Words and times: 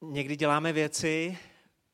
někdy 0.00 0.36
děláme 0.36 0.72
věci 0.72 1.38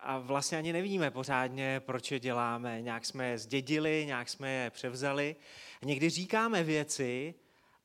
a 0.01 0.19
vlastně 0.19 0.59
ani 0.59 0.73
nevíme 0.73 1.11
pořádně, 1.11 1.81
proč 1.81 2.11
je 2.11 2.21
děláme. 2.21 2.83
Nějak 2.83 3.07
jsme 3.07 3.29
je 3.29 3.39
zdědili, 3.39 4.07
nějak 4.07 4.29
jsme 4.29 4.51
je 4.51 4.71
převzali. 4.71 5.37
A 5.83 5.87
někdy 5.87 6.11
říkáme 6.11 6.63
věci 6.63 7.35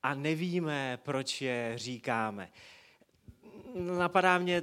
a 0.02 0.14
nevíme, 0.14 0.98
proč 1.02 1.42
je 1.42 1.72
říkáme. 1.74 2.50
Napadá 3.74 4.38
mě 4.38 4.62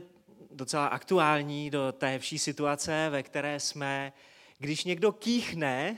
docela 0.52 0.88
aktuální 0.88 1.70
do 1.70 1.92
té 1.92 2.20
vší 2.20 2.40
situace, 2.40 3.10
ve 3.10 3.24
které 3.24 3.60
jsme, 3.60 4.14
když 4.58 4.84
někdo 4.84 5.12
kýchne, 5.12 5.98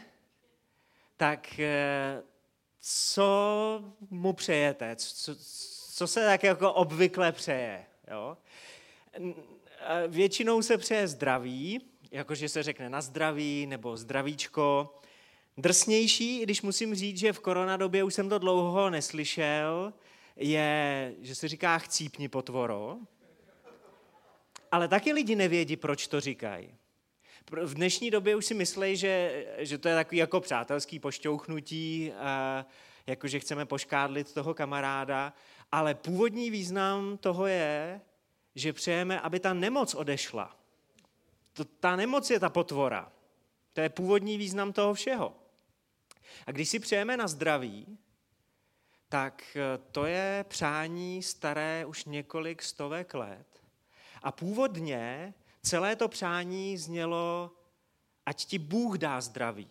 tak 1.17 1.59
eh, 1.59 2.23
co 2.81 3.83
mu 4.09 4.33
přejete? 4.33 4.95
Co, 4.95 5.35
co 5.91 6.07
se 6.07 6.25
tak 6.25 6.43
jako 6.43 6.73
obvykle 6.73 7.31
přeje? 7.31 7.85
Jo? 8.11 8.37
Většinou 10.07 10.61
se 10.61 10.77
přeje 10.77 11.07
zdraví, 11.07 11.81
jakože 12.11 12.49
se 12.49 12.63
řekne 12.63 12.89
na 12.89 13.01
zdraví 13.01 13.65
nebo 13.65 13.97
zdravíčko. 13.97 14.95
Drsnější, 15.57 16.39
i 16.41 16.43
když 16.43 16.61
musím 16.61 16.95
říct, 16.95 17.17
že 17.17 17.33
v 17.33 17.39
koronadobě 17.39 18.03
už 18.03 18.13
jsem 18.13 18.29
to 18.29 18.39
dlouho 18.39 18.89
neslyšel, 18.89 19.93
je, 20.35 21.13
že 21.21 21.35
se 21.35 21.47
říká 21.47 21.77
chcípni 21.77 22.29
potvoro. 22.29 22.97
Ale 24.71 24.87
taky 24.87 25.13
lidi 25.13 25.35
nevědí, 25.35 25.75
proč 25.75 26.07
to 26.07 26.19
říkají. 26.19 26.75
V 27.51 27.73
dnešní 27.73 28.11
době 28.11 28.35
už 28.35 28.45
si 28.45 28.53
myslí, 28.53 28.95
že, 28.95 29.45
že 29.57 29.77
to 29.77 29.87
je 29.87 29.95
takový 29.95 30.17
jako 30.17 30.41
přátelský 30.41 30.99
pošťouchnutí, 30.99 32.11
jakože 33.07 33.39
chceme 33.39 33.65
poškádlit 33.65 34.33
toho 34.33 34.53
kamaráda, 34.53 35.33
ale 35.71 35.95
původní 35.95 36.51
význam 36.51 37.17
toho 37.17 37.47
je, 37.47 38.01
že 38.55 38.73
přejeme, 38.73 39.19
aby 39.19 39.39
ta 39.39 39.53
nemoc 39.53 39.95
odešla. 39.95 40.55
To, 41.53 41.65
ta 41.65 41.95
nemoc 41.95 42.29
je 42.29 42.39
ta 42.39 42.49
potvora. 42.49 43.11
To 43.73 43.81
je 43.81 43.89
původní 43.89 44.37
význam 44.37 44.73
toho 44.73 44.93
všeho. 44.93 45.35
A 46.47 46.51
když 46.51 46.69
si 46.69 46.79
přejeme 46.79 47.17
na 47.17 47.27
zdraví, 47.27 47.97
tak 49.09 49.57
eh, 49.57 49.79
to 49.91 50.05
je 50.05 50.45
přání 50.47 51.23
staré 51.23 51.85
už 51.85 52.05
několik 52.05 52.63
stovek 52.63 53.13
let. 53.13 53.47
A 54.23 54.31
původně 54.31 55.33
celé 55.61 55.95
to 55.95 56.07
přání 56.07 56.77
znělo, 56.77 57.51
ať 58.25 58.45
ti 58.45 58.59
Bůh 58.59 58.97
dá 58.97 59.21
zdraví. 59.21 59.69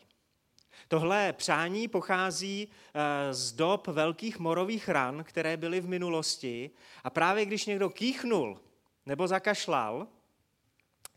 Tohle 0.89 1.33
přání 1.33 1.89
pochází 1.89 2.69
eh, 2.69 3.34
z 3.34 3.53
dob 3.53 3.87
velkých 3.87 4.39
morových 4.39 4.89
ran, 4.89 5.25
které 5.25 5.56
byly 5.56 5.81
v 5.81 5.89
minulosti. 5.89 6.71
A 7.05 7.11
právě 7.11 7.47
když 7.47 7.67
někdo 7.67 7.91
kýchnul 7.91 8.61
nebo 9.09 9.28
zakašlal, 9.28 10.09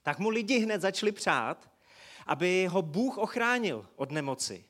tak 0.04 0.20
mu 0.20 0.30
lidi 0.30 0.60
hned 0.60 0.82
začali 0.82 1.12
přát, 1.12 1.72
aby 2.26 2.68
ho 2.68 2.82
Bůh 2.82 3.18
ochránil 3.18 3.90
od 3.96 4.12
nemoci, 4.12 4.66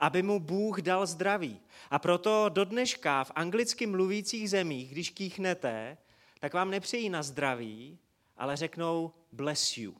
aby 0.00 0.22
mu 0.22 0.40
Bůh 0.40 0.80
dal 0.80 1.06
zdraví. 1.06 1.60
A 1.90 1.98
proto 1.98 2.48
do 2.48 2.64
dneška 2.64 3.24
v 3.24 3.32
anglicky 3.34 3.86
mluvících 3.86 4.50
zemích, 4.50 4.90
když 4.90 5.10
kýchnete, 5.10 5.98
tak 6.40 6.54
vám 6.54 6.70
nepřejí 6.70 7.08
na 7.08 7.22
zdraví, 7.22 7.98
ale 8.36 8.56
řeknou 8.56 9.12
bless 9.32 9.78
you. 9.78 9.96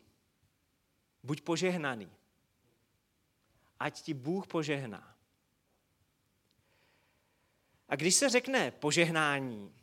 Buď 1.22 1.40
požehnaný. 1.40 2.10
Ať 3.80 4.02
ti 4.02 4.14
Bůh 4.14 4.46
požehná. 4.46 5.14
A 7.88 7.96
když 7.96 8.14
se 8.14 8.28
řekne 8.28 8.70
požehnání, 8.70 9.77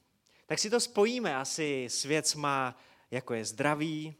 tak 0.45 0.59
si 0.59 0.69
to 0.69 0.79
spojíme 0.79 1.35
asi 1.35 1.85
s 1.85 2.03
věcma, 2.03 2.77
jako 3.11 3.33
je 3.33 3.45
zdraví, 3.45 4.15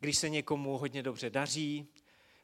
když 0.00 0.18
se 0.18 0.28
někomu 0.28 0.78
hodně 0.78 1.02
dobře 1.02 1.30
daří. 1.30 1.88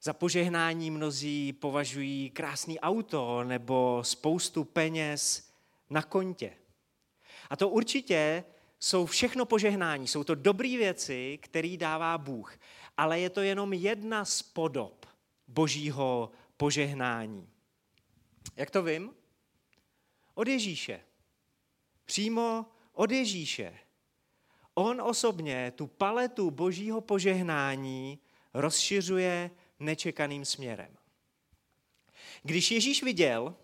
Za 0.03 0.13
požehnání 0.13 0.91
mnozí 0.91 1.53
považují 1.53 2.31
krásný 2.31 2.81
auto 2.81 3.45
nebo 3.45 4.01
spoustu 4.05 4.65
peněz 4.65 5.51
na 5.91 6.03
kontě. 6.03 6.57
A 7.51 7.57
to 7.57 7.69
určitě 7.69 8.45
jsou 8.81 9.07
všechno 9.07 9.45
požehnání, 9.45 10.09
jsou 10.09 10.25
to 10.25 10.35
dobré 10.35 10.69
věci, 10.69 11.39
které 11.43 11.77
dává 11.77 12.19
Bůh, 12.19 12.59
ale 12.97 13.21
je 13.21 13.31
to 13.31 13.41
jenom 13.41 13.73
jedna 13.73 14.25
z 14.25 14.43
podob 14.43 15.07
božího 15.49 16.31
požehnání. 16.57 17.49
Jak 18.57 18.71
to 18.71 18.83
vím? 18.83 19.15
Od 20.35 20.49
Ježíše. 20.49 21.01
Přímo 22.05 22.67
od 22.99 23.11
Ježíše. 23.11 23.79
On 24.75 25.01
osobně 25.01 25.73
tu 25.77 25.87
paletu 25.87 26.51
božího 26.51 27.01
požehnání 27.01 28.19
rozšiřuje 28.55 29.51
nečekaným 29.81 30.45
směrem. 30.45 30.97
Když 32.43 32.71
Ježíš 32.71 33.03
viděl, 33.03 33.55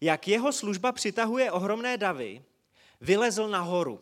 jak 0.00 0.28
jeho 0.28 0.52
služba 0.52 0.92
přitahuje 0.92 1.52
ohromné 1.52 1.96
davy, 1.96 2.44
vylezl 3.00 3.48
nahoru. 3.48 4.00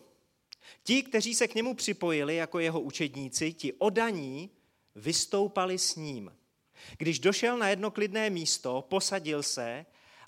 Ti, 0.83 1.03
kteří 1.03 1.35
se 1.35 1.49
k 1.49 1.55
němu 1.55 1.75
připojili 1.75 2.37
jako 2.37 2.59
jeho 2.59 2.81
učedníci, 2.81 3.53
ti 3.53 3.73
odaní, 3.73 4.51
vystoupali 4.95 5.79
s 5.79 5.97
ním. 5.97 6.33
Když 6.99 7.19
došel 7.19 7.59
na 7.59 7.69
jedno 7.69 7.91
klidné 7.91 8.31
místo, 8.31 8.87
posadil 8.89 9.43
se 9.43 9.87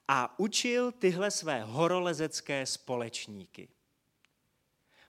a 0.09 0.39
učil 0.39 0.93
tyhle 0.93 1.31
své 1.31 1.63
horolezecké 1.65 2.67
společníky. 2.67 3.69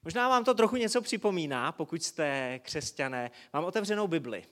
Možná 0.03 0.29
vám 0.29 0.43
to 0.43 0.53
trochu 0.53 0.75
něco 0.75 1.01
připomíná, 1.01 1.71
pokud 1.71 2.03
jste 2.03 2.59
křesťané. 2.63 3.31
Mám 3.53 3.63
otevřenou 3.63 4.07
Bibli. 4.07 4.43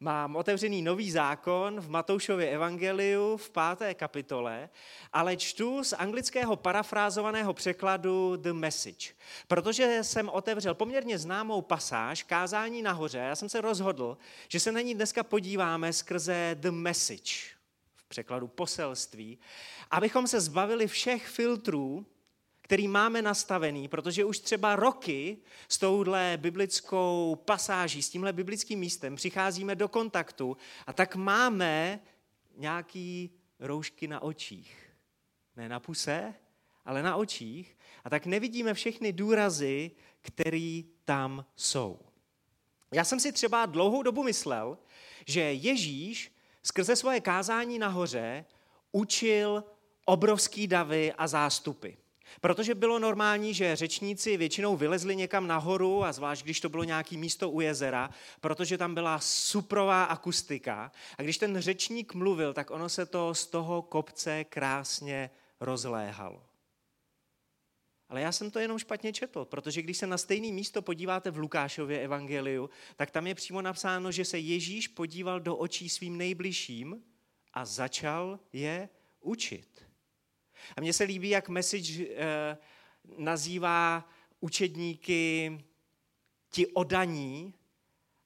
Mám 0.00 0.36
otevřený 0.36 0.82
nový 0.82 1.10
zákon 1.10 1.80
v 1.80 1.90
Matoušově 1.90 2.50
evangeliu 2.50 3.36
v 3.36 3.50
páté 3.50 3.94
kapitole, 3.94 4.68
ale 5.12 5.36
čtu 5.36 5.84
z 5.84 5.92
anglického 5.92 6.56
parafrázovaného 6.56 7.54
překladu 7.54 8.36
The 8.36 8.52
Message. 8.52 9.14
Protože 9.48 10.04
jsem 10.04 10.28
otevřel 10.28 10.74
poměrně 10.74 11.18
známou 11.18 11.62
pasáž 11.62 12.22
kázání 12.22 12.82
nahoře, 12.82 13.18
já 13.18 13.36
jsem 13.36 13.48
se 13.48 13.60
rozhodl, 13.60 14.18
že 14.48 14.60
se 14.60 14.72
na 14.72 14.80
ní 14.80 14.94
dneska 14.94 15.22
podíváme 15.22 15.92
skrze 15.92 16.56
The 16.60 16.70
Message, 16.70 17.34
v 17.94 18.04
překladu 18.08 18.48
poselství, 18.48 19.38
abychom 19.90 20.26
se 20.26 20.40
zbavili 20.40 20.86
všech 20.86 21.26
filtrů, 21.26 22.06
který 22.66 22.88
máme 22.88 23.22
nastavený, 23.22 23.88
protože 23.88 24.24
už 24.24 24.38
třeba 24.38 24.76
roky 24.76 25.38
s 25.68 25.78
touhle 25.78 26.38
biblickou 26.40 27.38
pasáží, 27.44 28.02
s 28.02 28.10
tímhle 28.10 28.32
biblickým 28.32 28.78
místem 28.78 29.16
přicházíme 29.16 29.74
do 29.74 29.88
kontaktu 29.88 30.56
a 30.86 30.92
tak 30.92 31.16
máme 31.16 32.00
nějaký 32.56 33.30
roušky 33.60 34.08
na 34.08 34.22
očích. 34.22 34.90
Ne 35.56 35.68
na 35.68 35.80
puse, 35.80 36.34
ale 36.84 37.02
na 37.02 37.16
očích. 37.16 37.76
A 38.04 38.10
tak 38.10 38.26
nevidíme 38.26 38.74
všechny 38.74 39.12
důrazy, 39.12 39.90
které 40.20 40.80
tam 41.04 41.44
jsou. 41.56 41.98
Já 42.92 43.04
jsem 43.04 43.20
si 43.20 43.32
třeba 43.32 43.66
dlouhou 43.66 44.02
dobu 44.02 44.22
myslel, 44.22 44.78
že 45.26 45.40
Ježíš 45.40 46.32
skrze 46.62 46.96
svoje 46.96 47.20
kázání 47.20 47.78
nahoře 47.78 48.44
učil 48.92 49.64
obrovský 50.04 50.66
davy 50.66 51.12
a 51.12 51.26
zástupy. 51.26 51.90
Protože 52.40 52.74
bylo 52.74 52.98
normální, 52.98 53.54
že 53.54 53.76
řečníci 53.76 54.36
většinou 54.36 54.76
vylezli 54.76 55.16
někam 55.16 55.46
nahoru, 55.46 56.04
a 56.04 56.12
zvlášť 56.12 56.44
když 56.44 56.60
to 56.60 56.68
bylo 56.68 56.84
nějaké 56.84 57.16
místo 57.16 57.50
u 57.50 57.60
jezera, 57.60 58.10
protože 58.40 58.78
tam 58.78 58.94
byla 58.94 59.18
suprová 59.18 60.04
akustika. 60.04 60.92
A 61.18 61.22
když 61.22 61.38
ten 61.38 61.60
řečník 61.60 62.14
mluvil, 62.14 62.54
tak 62.54 62.70
ono 62.70 62.88
se 62.88 63.06
to 63.06 63.34
z 63.34 63.46
toho 63.46 63.82
kopce 63.82 64.44
krásně 64.44 65.30
rozléhalo. 65.60 66.42
Ale 68.08 68.20
já 68.20 68.32
jsem 68.32 68.50
to 68.50 68.58
jenom 68.58 68.78
špatně 68.78 69.12
četl, 69.12 69.44
protože 69.44 69.82
když 69.82 69.96
se 69.96 70.06
na 70.06 70.18
stejné 70.18 70.52
místo 70.52 70.82
podíváte 70.82 71.30
v 71.30 71.38
Lukášově 71.38 72.00
evangeliu, 72.00 72.70
tak 72.96 73.10
tam 73.10 73.26
je 73.26 73.34
přímo 73.34 73.62
napsáno, 73.62 74.12
že 74.12 74.24
se 74.24 74.38
Ježíš 74.38 74.88
podíval 74.88 75.40
do 75.40 75.56
očí 75.56 75.88
svým 75.88 76.16
nejbližším 76.16 77.02
a 77.52 77.64
začal 77.64 78.40
je 78.52 78.88
učit. 79.20 79.85
A 80.76 80.80
mně 80.80 80.92
se 80.92 81.04
líbí, 81.04 81.28
jak 81.28 81.48
message 81.48 82.06
eh, 82.08 82.58
nazývá 83.18 84.08
učedníky 84.40 85.58
ti 86.50 86.66
odaní 86.66 87.54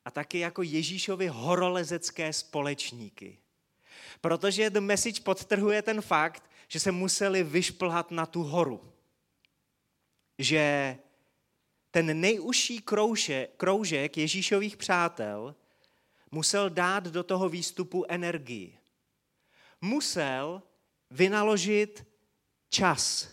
a 0.04 0.10
taky 0.10 0.38
jako 0.38 0.62
Ježíšovi 0.62 1.26
horolezecké 1.26 2.32
společníky. 2.32 3.38
Protože 4.20 4.70
The 4.70 4.80
Message 4.80 5.20
podtrhuje 5.20 5.82
ten 5.82 6.00
fakt, 6.00 6.50
že 6.68 6.80
se 6.80 6.92
museli 6.92 7.42
vyšplhat 7.42 8.10
na 8.10 8.26
tu 8.26 8.42
horu. 8.42 8.92
Že 10.38 10.96
ten 11.90 12.20
nejužší 12.20 12.78
kroužek, 12.78 13.50
kroužek 13.56 14.16
Ježíšových 14.16 14.76
přátel 14.76 15.54
musel 16.30 16.70
dát 16.70 17.04
do 17.04 17.22
toho 17.22 17.48
výstupu 17.48 18.04
energii. 18.08 18.78
Musel 19.80 20.62
vynaložit 21.10 22.09
čas 22.70 23.28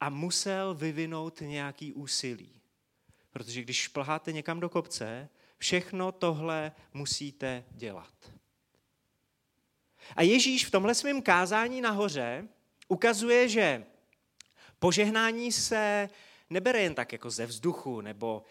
a 0.00 0.10
musel 0.10 0.74
vyvinout 0.74 1.40
nějaký 1.40 1.92
úsilí. 1.92 2.60
Protože 3.30 3.62
když 3.62 3.76
šplháte 3.76 4.32
někam 4.32 4.60
do 4.60 4.68
kopce, 4.68 5.28
všechno 5.58 6.12
tohle 6.12 6.72
musíte 6.94 7.64
dělat. 7.70 8.32
A 10.16 10.22
Ježíš 10.22 10.66
v 10.66 10.70
tomhle 10.70 10.94
svém 10.94 11.22
kázání 11.22 11.80
nahoře 11.80 12.48
ukazuje, 12.88 13.48
že 13.48 13.84
požehnání 14.78 15.52
se 15.52 16.08
nebere 16.50 16.82
jen 16.82 16.94
tak 16.94 17.12
jako 17.12 17.30
ze 17.30 17.46
vzduchu, 17.46 18.00
nebo 18.00 18.42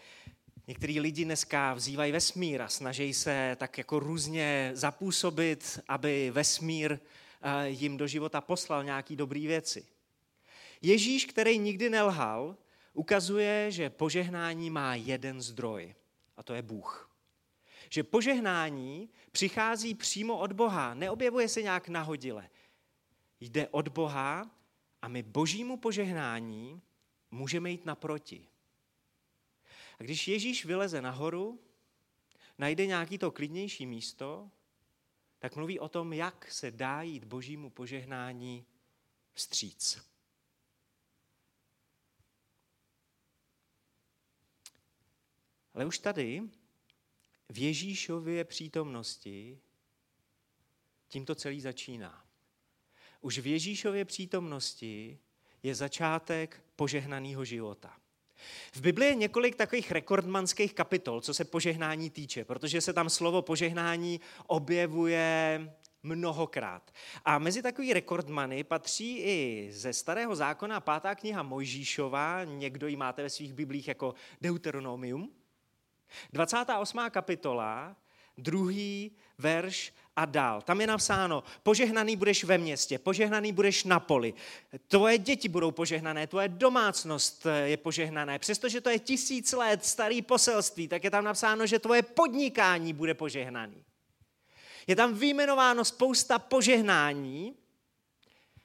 některý 0.66 1.00
lidi 1.00 1.24
dneska 1.24 1.74
vzývají 1.74 2.12
vesmír 2.12 2.62
a 2.62 2.68
snaží 2.68 3.14
se 3.14 3.56
tak 3.60 3.78
jako 3.78 3.98
různě 3.98 4.70
zapůsobit, 4.74 5.80
aby 5.88 6.30
vesmír 6.30 6.98
jim 7.64 7.96
do 7.96 8.06
života 8.06 8.40
poslal 8.40 8.84
nějaký 8.84 9.16
dobrý 9.16 9.46
věci. 9.46 9.86
Ježíš, 10.82 11.26
který 11.26 11.58
nikdy 11.58 11.90
nelhal, 11.90 12.56
ukazuje, 12.92 13.70
že 13.70 13.90
požehnání 13.90 14.70
má 14.70 14.94
jeden 14.94 15.42
zdroj, 15.42 15.94
a 16.36 16.42
to 16.42 16.54
je 16.54 16.62
Bůh. 16.62 17.10
Že 17.90 18.02
požehnání 18.02 19.10
přichází 19.32 19.94
přímo 19.94 20.38
od 20.38 20.52
Boha, 20.52 20.94
neobjevuje 20.94 21.48
se 21.48 21.62
nějak 21.62 21.88
nahodile. 21.88 22.50
Jde 23.40 23.68
od 23.68 23.88
Boha 23.88 24.50
a 25.02 25.08
my 25.08 25.22
božímu 25.22 25.76
požehnání 25.76 26.82
můžeme 27.30 27.70
jít 27.70 27.86
naproti. 27.86 28.48
A 29.98 30.02
když 30.02 30.28
Ježíš 30.28 30.64
vyleze 30.64 31.02
nahoru, 31.02 31.60
najde 32.58 32.86
nějaký 32.86 33.18
to 33.18 33.30
klidnější 33.30 33.86
místo, 33.86 34.50
tak 35.42 35.56
mluví 35.56 35.80
o 35.80 35.88
tom, 35.88 36.12
jak 36.12 36.52
se 36.52 36.70
dá 36.70 37.02
jít 37.02 37.24
božímu 37.24 37.70
požehnání 37.70 38.66
vstříc. 39.32 39.98
Ale 45.74 45.86
už 45.86 45.98
tady 45.98 46.42
v 47.48 47.58
Ježíšově 47.58 48.44
přítomnosti 48.44 49.60
tím 51.08 51.24
to 51.24 51.34
celý 51.34 51.60
začíná. 51.60 52.26
Už 53.20 53.38
v 53.38 53.46
Ježíšově 53.46 54.04
přítomnosti 54.04 55.18
je 55.62 55.74
začátek 55.74 56.64
požehnaného 56.76 57.44
života. 57.44 58.01
V 58.72 58.80
Biblii 58.80 59.10
je 59.10 59.14
několik 59.14 59.56
takových 59.56 59.92
rekordmanských 59.92 60.74
kapitol, 60.74 61.20
co 61.20 61.34
se 61.34 61.44
požehnání 61.44 62.10
týče, 62.10 62.44
protože 62.44 62.80
se 62.80 62.92
tam 62.92 63.10
slovo 63.10 63.42
požehnání 63.42 64.20
objevuje 64.46 65.60
mnohokrát. 66.02 66.90
A 67.24 67.38
mezi 67.38 67.62
takový 67.62 67.92
rekordmany 67.92 68.64
patří 68.64 69.18
i 69.18 69.68
ze 69.72 69.92
starého 69.92 70.36
zákona 70.36 70.80
pátá 70.80 71.14
kniha 71.14 71.42
Mojžíšova, 71.42 72.44
někdo 72.44 72.86
ji 72.86 72.96
máte 72.96 73.22
ve 73.22 73.30
svých 73.30 73.52
biblích 73.52 73.88
jako 73.88 74.14
Deuteronomium, 74.40 75.32
28. 76.32 76.98
kapitola, 77.10 77.96
druhý 78.38 79.16
verš 79.38 79.92
a 80.16 80.24
dál. 80.24 80.62
Tam 80.62 80.80
je 80.80 80.86
napsáno, 80.86 81.44
požehnaný 81.62 82.16
budeš 82.16 82.44
ve 82.44 82.58
městě, 82.58 82.98
požehnaný 82.98 83.52
budeš 83.52 83.84
na 83.84 84.00
poli, 84.00 84.34
tvoje 84.88 85.18
děti 85.18 85.48
budou 85.48 85.70
požehnané, 85.70 86.26
tvoje 86.26 86.48
domácnost 86.48 87.46
je 87.64 87.76
požehnané. 87.76 88.38
Přestože 88.38 88.80
to 88.80 88.90
je 88.90 88.98
tisíc 88.98 89.52
let 89.52 89.84
starý 89.84 90.22
poselství, 90.22 90.88
tak 90.88 91.04
je 91.04 91.10
tam 91.10 91.24
napsáno, 91.24 91.66
že 91.66 91.78
tvoje 91.78 92.02
podnikání 92.02 92.92
bude 92.92 93.14
požehnaný. 93.14 93.84
Je 94.86 94.96
tam 94.96 95.14
vyjmenováno 95.14 95.84
spousta 95.84 96.38
požehnání, 96.38 97.54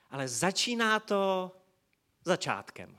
ale 0.10 0.28
začíná 0.28 1.00
to 1.00 1.52
začátkem. 2.26 2.98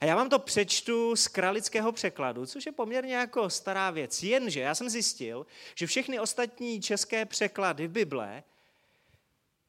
A 0.00 0.04
já 0.04 0.16
vám 0.16 0.28
to 0.28 0.38
přečtu 0.38 1.16
z 1.16 1.28
kralického 1.28 1.92
překladu, 1.92 2.46
což 2.46 2.66
je 2.66 2.72
poměrně 2.72 3.14
jako 3.14 3.50
stará 3.50 3.90
věc. 3.90 4.22
Jenže 4.22 4.60
já 4.60 4.74
jsem 4.74 4.88
zjistil, 4.88 5.46
že 5.74 5.86
všechny 5.86 6.20
ostatní 6.20 6.80
české 6.80 7.24
překlady 7.24 7.88
Bible 7.88 8.42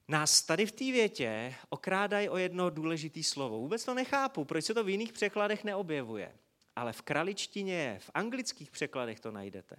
nás 0.07 0.41
tady 0.41 0.65
v 0.65 0.71
té 0.71 0.83
větě 0.83 1.55
okrádají 1.69 2.29
o 2.29 2.37
jedno 2.37 2.69
důležité 2.69 3.23
slovo. 3.23 3.59
Vůbec 3.59 3.85
to 3.85 3.93
nechápu, 3.93 4.45
proč 4.45 4.65
se 4.65 4.73
to 4.73 4.83
v 4.83 4.89
jiných 4.89 5.13
překladech 5.13 5.63
neobjevuje. 5.63 6.31
Ale 6.75 6.93
v 6.93 7.01
kraličtině, 7.01 7.97
v 8.01 8.11
anglických 8.13 8.71
překladech 8.71 9.19
to 9.19 9.31
najdete. 9.31 9.75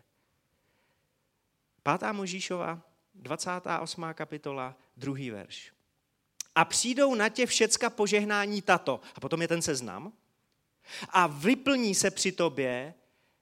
Pátá 1.83 2.13
Možíšova, 2.13 2.83
28. 3.15 4.05
kapitola, 4.15 4.77
druhý 4.97 5.31
verš. 5.31 5.73
A 6.55 6.65
přijdou 6.65 7.15
na 7.15 7.29
tě 7.29 7.47
všecka 7.47 7.91
požehnání 7.91 8.63
tato. 8.63 9.01
A 9.15 9.21
potom 9.21 9.43
je 9.43 9.49
ten 9.49 9.63
seznam 9.63 10.13
a 11.09 11.27
vyplní 11.27 11.95
se 11.95 12.11
při 12.11 12.33
tobě, 12.33 12.95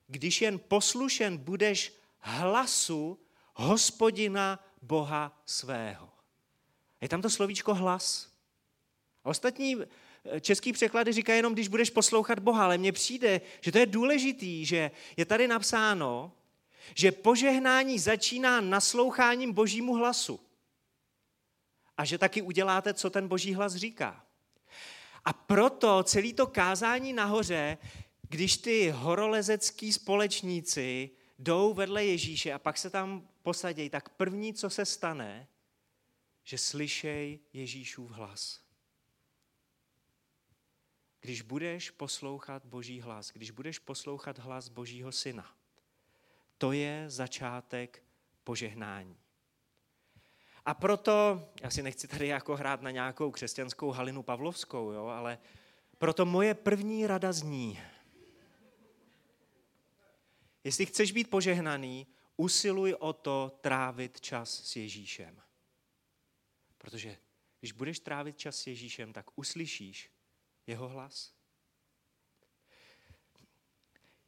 když 0.06 0.43
jen 0.43 0.58
poslušen 0.58 1.37
budeš 1.37 1.93
hlasu 2.19 3.19
hospodina 3.55 4.64
Boha 4.82 5.43
svého. 5.46 6.11
Je 7.00 7.08
tam 7.08 7.23
to 7.23 7.31
slovíčko 7.31 7.75
hlas. 7.75 8.32
A 9.25 9.29
ostatní 9.29 9.76
eh, 10.25 10.40
český 10.40 10.73
překlady 10.73 11.12
říkají 11.12 11.38
jenom, 11.38 11.52
když 11.52 11.69
budeš 11.69 11.90
poslouchat 11.90 12.38
Boha, 12.38 12.64
ale 12.64 12.79
mně 12.79 12.93
přijde, 12.93 13.40
že 13.61 13.73
to 13.73 13.79
je 13.79 13.87
důležitý, 13.87 14.67
že 14.67 14.90
je 15.17 15.25
tady 15.25 15.49
napsáno, 15.49 16.32
že 16.94 17.12
požehnání 17.12 17.99
začíná 17.99 18.61
nasloucháním 18.61 19.52
božímu 19.52 19.94
hlasu. 19.94 20.40
A 21.96 22.05
že 22.05 22.19
taky 22.19 22.43
uděláte, 22.43 22.94
co 22.94 23.11
ten 23.11 23.29
boží 23.29 23.55
hlas 23.55 23.75
říká. 23.75 24.28
A 25.29 25.33
proto 25.33 26.03
celý 26.03 26.33
to 26.33 26.47
kázání 26.47 27.13
nahoře, 27.13 27.79
když 28.23 28.57
ty 28.57 28.91
horolezecký 28.91 29.93
společníci 29.93 31.11
jdou 31.39 31.75
vedle 31.75 32.05
Ježíše 32.05 32.53
a 32.53 32.59
pak 32.59 32.79
se 32.79 32.91
tam 32.91 33.29
posadějí, 33.43 33.91
tak 33.91 34.09
první, 34.09 34.55
co 34.55 34.71
se 34.71 34.85
stane, 34.85 35.49
že 36.45 36.59
slyšej 36.59 37.39
Ježíšův 37.53 38.11
hlas. 38.11 38.61
Když 41.21 41.43
budeš 41.43 41.91
poslouchat 41.91 42.67
Boží 42.67 43.01
hlas, 43.01 43.31
když 43.33 43.51
budeš 43.51 43.79
poslouchat 43.79 44.39
hlas 44.39 44.69
Božího 44.69 45.13
syna, 45.13 45.55
to 46.59 46.73
je 46.73 47.05
začátek 47.09 48.03
požehnání. 48.45 49.17
A 50.69 50.75
proto, 50.75 51.49
já 51.62 51.70
si 51.70 51.82
nechci 51.82 52.09
tady 52.09 52.26
jako 52.26 52.56
hrát 52.56 52.82
na 52.82 52.91
nějakou 52.91 53.31
křesťanskou 53.31 53.91
Halinu 53.91 54.23
Pavlovskou, 54.23 54.91
jo, 54.93 55.06
ale 55.06 55.38
proto 55.99 56.26
moje 56.26 56.55
první 56.55 57.06
rada 57.06 57.32
zní, 57.32 57.81
jestli 60.65 60.87
chceš 60.87 61.12
být 61.12 61.31
požehnaný, 61.31 62.07
usiluj 62.37 62.95
o 62.99 63.12
to 63.12 63.59
trávit 63.61 64.21
čas 64.21 64.64
s 64.64 64.76
Ježíšem. 64.76 65.43
Protože 66.78 67.16
když 67.61 67.73
budeš 67.73 68.00
trávit 68.00 68.38
čas 68.38 68.57
s 68.57 68.66
Ježíšem, 68.66 69.12
tak 69.12 69.26
uslyšíš 69.38 70.11
jeho 70.66 70.88
hlas. 70.88 71.33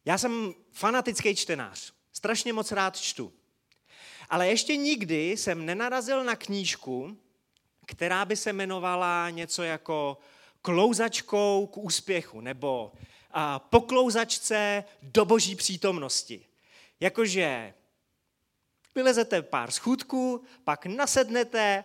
Já 0.04 0.18
jsem 0.18 0.54
fanatický 0.72 1.36
čtenář. 1.36 1.94
Strašně 2.12 2.52
moc 2.52 2.72
rád 2.72 2.96
čtu. 2.96 3.39
Ale 4.30 4.48
ještě 4.48 4.76
nikdy 4.76 5.30
jsem 5.30 5.66
nenarazil 5.66 6.24
na 6.24 6.36
knížku, 6.36 7.16
která 7.86 8.24
by 8.24 8.36
se 8.36 8.50
jmenovala 8.50 9.30
něco 9.30 9.62
jako 9.62 10.18
Klouzačkou 10.62 11.66
k 11.66 11.76
úspěchu 11.76 12.40
nebo 12.40 12.92
poklouzačce 13.58 14.84
do 15.02 15.24
boží 15.24 15.56
přítomnosti. 15.56 16.46
Jakože 17.00 17.74
vylezete 18.94 19.42
pár 19.42 19.70
schůdků, 19.70 20.44
pak 20.64 20.86
nasednete 20.86 21.84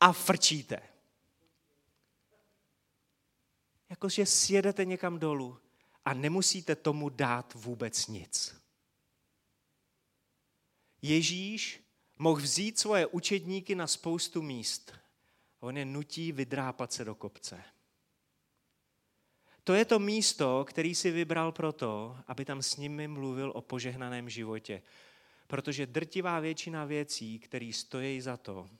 a 0.00 0.12
frčíte. 0.12 0.82
Jakože 3.90 4.26
sjedete 4.26 4.84
někam 4.84 5.18
dolů 5.18 5.58
a 6.04 6.14
nemusíte 6.14 6.76
tomu 6.76 7.08
dát 7.08 7.54
vůbec 7.54 8.06
nic. 8.06 8.63
Ježíš 11.06 11.80
mohl 12.18 12.40
vzít 12.40 12.78
svoje 12.78 13.06
učedníky 13.06 13.74
na 13.74 13.86
spoustu 13.86 14.42
míst. 14.42 14.92
On 15.60 15.76
je 15.76 15.84
nutí 15.84 16.32
vydrápat 16.32 16.92
se 16.92 17.04
do 17.04 17.14
kopce. 17.14 17.64
To 19.64 19.74
je 19.74 19.84
to 19.84 19.98
místo, 19.98 20.64
který 20.68 20.94
si 20.94 21.10
vybral 21.10 21.52
proto, 21.52 22.16
aby 22.26 22.44
tam 22.44 22.62
s 22.62 22.76
nimi 22.76 23.08
mluvil 23.08 23.52
o 23.54 23.62
požehnaném 23.62 24.30
životě. 24.30 24.82
Protože 25.46 25.86
drtivá 25.86 26.40
většina 26.40 26.84
věcí, 26.84 27.38
které 27.38 27.70
stojí 27.74 28.20
za 28.20 28.36
to, 28.36 28.70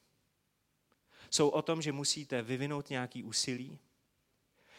jsou 1.31 1.49
o 1.49 1.62
tom, 1.62 1.83
že 1.83 1.93
musíte 1.93 2.43
vyvinout 2.43 2.90
nějaký 2.90 3.23
úsilí, 3.23 3.78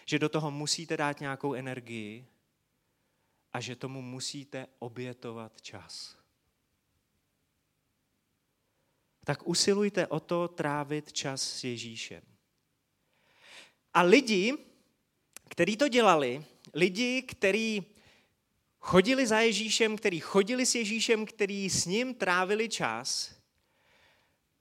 že 0.06 0.20
do 0.20 0.30
toho 0.30 0.52
musíte 0.52 0.98
dát 0.98 1.20
nějakou 1.20 1.54
energii 1.54 2.26
a 3.54 3.62
že 3.62 3.76
tomu 3.76 4.02
musíte 4.02 4.68
obětovat 4.80 5.62
čas 5.62 6.25
tak 9.26 9.48
usilujte 9.48 10.08
o 10.08 10.20
to 10.20 10.48
trávit 10.48 11.14
čas 11.14 11.42
s 11.42 11.64
Ježíšem. 11.64 12.22
A 13.94 14.02
lidi, 14.02 14.54
kteří 15.50 15.78
to 15.78 15.88
dělali, 15.88 16.46
lidi, 16.74 17.22
kteří 17.22 17.86
chodili 18.80 19.28
za 19.28 19.40
Ježíšem, 19.40 19.98
kteří 19.98 20.20
chodili 20.20 20.66
s 20.66 20.76
Ježíšem, 20.76 21.26
kteří 21.26 21.70
s 21.70 21.86
ním 21.86 22.14
trávili 22.14 22.70
čas, 22.70 23.36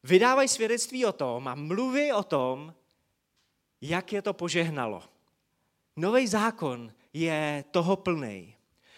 vydávají 0.02 0.48
svědectví 0.48 1.04
o 1.04 1.12
tom 1.12 1.48
a 1.48 1.54
mluví 1.54 2.12
o 2.12 2.22
tom, 2.22 2.74
jak 3.80 4.12
je 4.12 4.22
to 4.22 4.32
požehnalo. 4.32 5.02
Nový 5.96 6.26
zákon 6.26 6.92
je 7.12 7.64
toho 7.70 7.96
plný, 7.96 8.56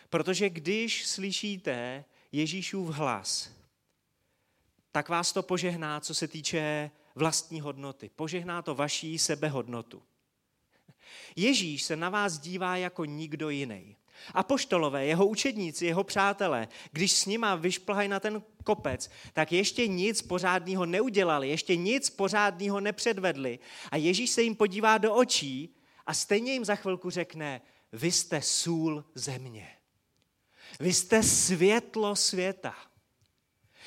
protože 0.09 0.51
když 0.51 1.07
slyšíte 1.07 2.05
Ježíšův 2.33 2.89
hlas, 2.89 3.51
tak 4.97 5.09
vás 5.09 5.33
to 5.33 5.43
požehná, 5.43 6.01
co 6.01 6.15
se 6.15 6.29
týče 6.29 6.91
vlastní 7.15 7.61
hodnoty. 7.61 8.11
Požehná 8.17 8.63
to 8.63 8.75
vaší 8.75 9.19
sebehodnotu. 9.19 10.03
Ježíš 11.37 11.83
se 11.83 11.97
na 11.97 12.09
vás 12.09 12.39
dívá 12.39 12.77
jako 12.77 13.05
nikdo 13.05 13.51
jiný. 13.51 13.97
Apoštolové, 14.35 15.07
jeho 15.07 15.27
učedníci, 15.27 15.87
jeho 15.87 16.05
přátelé, 16.05 16.69
když 16.93 17.13
s 17.13 17.27
nima 17.27 17.55
vyšplhají 17.55 18.09
na 18.09 18.21
ten 18.21 18.43
kopec, 18.65 19.11
tak 19.33 19.53
ještě 19.53 19.89
nic 19.89 20.23
pořádného 20.23 20.87
neudělali, 20.87 21.49
ještě 21.49 21.77
nic 21.77 22.11
pořádného 22.11 22.81
nepředvedli. 22.81 23.59
A 23.91 23.97
Ježíš 23.97 24.31
se 24.31 24.43
jim 24.43 24.55
podívá 24.55 24.99
do 24.99 25.15
očí 25.15 25.77
a 26.07 26.15
stejně 26.15 26.53
jim 26.53 26.65
za 26.65 26.75
chvilku 26.75 27.11
řekne, 27.11 27.61
vy 27.93 28.13
jste 28.13 28.43
sůl 28.43 29.05
země. 29.15 29.69
Vy 30.81 30.93
jste 30.93 31.23
světlo 31.23 32.17
světa. 32.17 32.75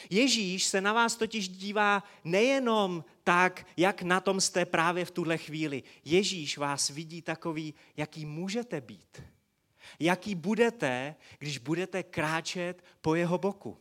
Ježíš 0.10 0.65
se 0.65 0.82
na 0.82 0.94
vás 0.94 1.15
totiž 1.15 1.50
dívá 1.50 2.03
nejenom 2.24 3.03
tak, 3.24 3.68
jak 3.77 4.01
na 4.01 4.20
tom 4.20 4.41
jste 4.41 4.65
právě 4.65 5.06
v 5.06 5.12
tuhle 5.12 5.38
chvíli. 5.38 5.84
Ježíš 6.06 6.58
vás 6.58 6.89
vidí 6.89 7.22
takový, 7.22 7.74
jaký 7.98 8.25
můžete 8.25 8.82
být. 8.82 9.24
Jaký 10.00 10.36
budete, 10.36 11.15
když 11.39 11.58
budete 11.58 12.03
kráčet 12.03 12.84
po 13.01 13.15
jeho 13.15 13.38
boku. 13.38 13.77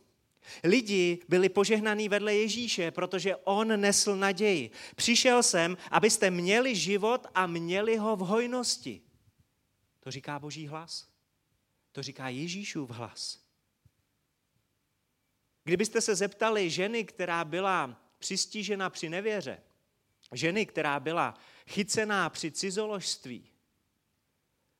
Lidi 0.63 1.19
byli 1.27 1.49
požehnaní 1.49 2.09
vedle 2.09 2.35
Ježíše, 2.35 2.91
protože 2.91 3.35
on 3.35 3.81
nesl 3.81 4.15
naději. 4.15 4.71
Přišel 4.95 5.43
jsem, 5.43 5.77
abyste 5.91 6.31
měli 6.31 6.75
život 6.75 7.27
a 7.35 7.47
měli 7.47 7.97
ho 7.97 8.15
v 8.15 8.19
hojnosti. 8.19 9.01
To 9.99 10.11
říká 10.11 10.39
Boží 10.39 10.67
hlas. 10.67 11.07
To 11.91 12.03
říká 12.03 12.29
Ježíšův 12.29 12.89
hlas. 12.89 13.48
Kdybyste 15.69 16.01
se 16.01 16.15
zeptali 16.15 16.69
ženy, 16.69 17.03
která 17.05 17.45
byla 17.45 18.01
přistížena 18.19 18.89
při 18.89 19.09
nevěře, 19.09 19.63
ženy, 20.31 20.65
která 20.65 20.99
byla 20.99 21.39
chycená 21.67 22.29
při 22.29 22.51
cizoložství, 22.51 23.51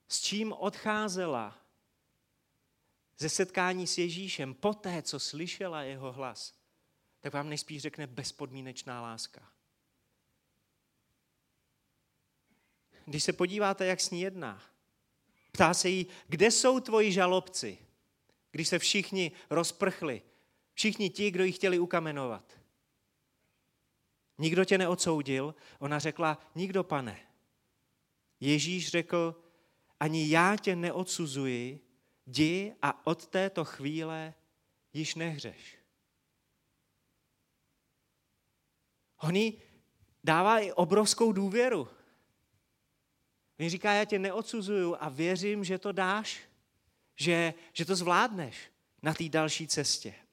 s 0.07 0.21
čím 0.21 0.53
odcházela 0.53 1.57
ze 3.17 3.29
setkání 3.29 3.87
s 3.87 3.97
Ježíšem 3.97 4.53
poté, 4.53 5.01
co 5.01 5.19
slyšela 5.19 5.81
jeho 5.81 6.11
hlas, 6.11 6.53
tak 7.19 7.33
vám 7.33 7.49
nejspíš 7.49 7.81
řekne 7.81 8.07
bezpodmínečná 8.07 9.01
láska. 9.01 9.51
Když 13.05 13.23
se 13.23 13.33
podíváte, 13.33 13.85
jak 13.85 14.01
s 14.01 14.09
ní 14.09 14.21
jedná, 14.21 14.63
ptá 15.51 15.73
se 15.73 15.89
jí, 15.89 16.07
kde 16.27 16.51
jsou 16.51 16.79
tvoji 16.79 17.11
žalobci, 17.11 17.77
když 18.51 18.67
se 18.67 18.79
všichni 18.79 19.31
rozprchli, 19.49 20.21
všichni 20.79 21.09
ti, 21.09 21.31
kdo 21.31 21.43
ji 21.43 21.51
chtěli 21.51 21.79
ukamenovat. 21.79 22.59
Nikdo 24.37 24.65
tě 24.65 24.77
neodsoudil? 24.77 25.55
Ona 25.79 25.99
řekla, 25.99 26.39
nikdo, 26.55 26.83
pane. 26.83 27.19
Ježíš 28.39 28.89
řekl, 28.89 29.43
ani 29.99 30.29
já 30.29 30.55
tě 30.55 30.75
neodsuzuji, 30.75 31.79
jdi 32.25 32.75
a 32.81 33.07
od 33.07 33.27
této 33.27 33.65
chvíle 33.65 34.33
již 34.93 35.15
nehřeš. 35.15 35.77
On 39.21 39.35
jí 39.35 39.61
dává 40.23 40.59
i 40.59 40.71
obrovskou 40.71 41.31
důvěru. 41.31 41.87
On 43.59 43.69
říká, 43.69 43.93
já 43.93 44.05
tě 44.05 44.19
neodsuzuju 44.19 44.95
a 44.99 45.09
věřím, 45.09 45.63
že 45.63 45.77
to 45.77 45.91
dáš, 45.91 46.41
že, 47.15 47.53
že 47.73 47.85
to 47.85 47.95
zvládneš 47.95 48.71
na 49.01 49.13
té 49.13 49.29
další 49.29 49.67
cestě. 49.67 50.28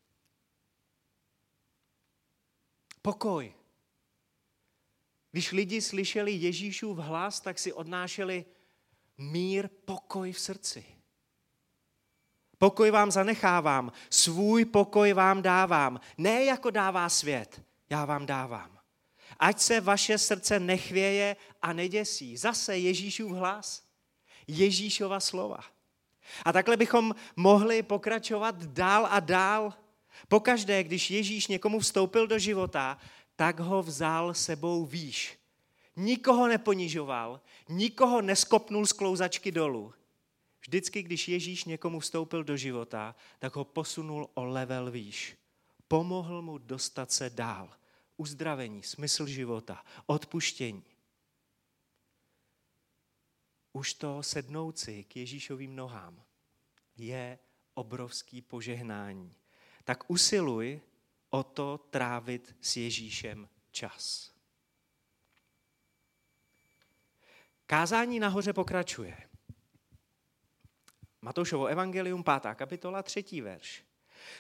Pokoj. 3.07 3.55
Když 5.33 5.53
lidi 5.53 5.83
slyšeli 5.83 6.33
Ježíšův 6.33 6.99
hlas, 6.99 7.41
tak 7.41 7.59
si 7.59 7.73
odnášeli 7.73 8.45
mír, 9.19 9.69
pokoj 9.85 10.33
v 10.33 10.41
srdci. 10.41 10.85
Pokoj 12.59 12.91
vám 12.91 13.11
zanechávám, 13.11 13.93
svůj 14.11 14.65
pokoj 14.65 15.13
vám 15.13 15.43
dávám. 15.43 16.01
Ne 16.19 16.45
jako 16.45 16.71
dává 16.71 17.09
svět, 17.09 17.63
já 17.91 18.05
vám 18.05 18.27
dávám. 18.27 18.79
Ať 19.39 19.61
se 19.61 19.81
vaše 19.81 20.19
srdce 20.19 20.61
nechvěje 20.61 21.37
a 21.63 21.73
neděsí. 21.73 22.37
Zase 22.37 22.79
Ježíšův 22.79 23.33
hlas, 23.33 23.83
Ježíšova 24.47 25.21
slova. 25.21 25.61
A 26.45 26.53
takhle 26.53 26.77
bychom 26.77 27.15
mohli 27.37 27.83
pokračovat 27.83 28.63
dál 28.63 29.07
a 29.11 29.21
dál. 29.21 29.86
Pokaždé, 30.29 30.85
když 30.85 31.11
Ježíš 31.11 31.47
někomu 31.47 31.81
vstoupil 31.81 32.27
do 32.27 32.39
života, 32.39 32.99
tak 33.37 33.61
ho 33.61 33.83
vzal 33.83 34.35
sebou 34.35 34.87
výš. 34.87 35.39
Nikoho 35.97 36.49
neponižoval, 36.49 37.41
nikoho 37.69 38.23
neskopnul 38.23 38.87
z 38.87 38.93
klouzačky 38.93 39.53
dolů. 39.53 39.95
Vždycky, 40.61 41.03
když 41.03 41.29
Ježíš 41.29 41.65
někomu 41.65 42.01
vstoupil 42.01 42.45
do 42.45 42.57
života, 42.57 43.15
tak 43.39 43.57
ho 43.57 43.65
posunul 43.65 44.31
o 44.35 44.45
level 44.45 44.91
výš. 44.91 45.37
Pomohl 45.89 46.43
mu 46.43 46.59
dostat 46.59 47.13
se 47.13 47.31
dál. 47.31 47.71
Uzdravení, 48.17 48.83
smysl 48.83 49.27
života, 49.27 49.85
odpuštění. 50.07 50.85
Už 53.73 53.95
to 53.95 54.23
sednouci 54.23 55.05
k 55.05 55.17
Ježíšovým 55.17 55.77
nohám 55.77 56.23
je 56.97 57.39
obrovský 57.75 58.43
požehnání. 58.43 59.35
Tak 59.87 60.11
usiluj 60.11 60.81
o 61.31 61.43
to 61.43 61.79
trávit 61.79 62.57
s 62.61 62.77
Ježíšem 62.77 63.49
čas. 63.71 64.33
Kázání 67.67 68.21
nahoře 68.21 68.53
pokračuje. 68.53 69.17
Matoušovo 71.23 71.67
evangelium, 71.67 72.25
pátá 72.25 72.55
kapitola, 72.55 73.03
třetí 73.03 73.41
verš. 73.41 73.85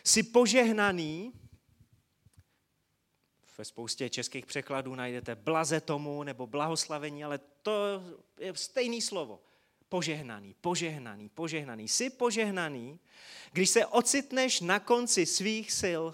Jsi 0.04 0.22
požehnaný, 0.22 1.32
ve 3.58 3.64
spoustě 3.64 4.10
českých 4.10 4.46
překladů 4.46 4.94
najdete 4.94 5.34
blaze 5.34 5.80
tomu 5.80 6.22
nebo 6.22 6.46
blahoslavení, 6.46 7.24
ale 7.24 7.38
to 7.38 8.02
je 8.40 8.56
stejné 8.56 9.00
slovo. 9.00 9.42
Požehnaný, 9.96 10.54
požehnaný, 10.60 11.28
požehnaný. 11.28 11.88
Jsi 11.88 12.10
požehnaný, 12.10 13.00
když 13.52 13.70
se 13.70 13.86
ocitneš 13.86 14.60
na 14.60 14.80
konci 14.80 15.26
svých 15.26 15.72
sil. 15.80 16.04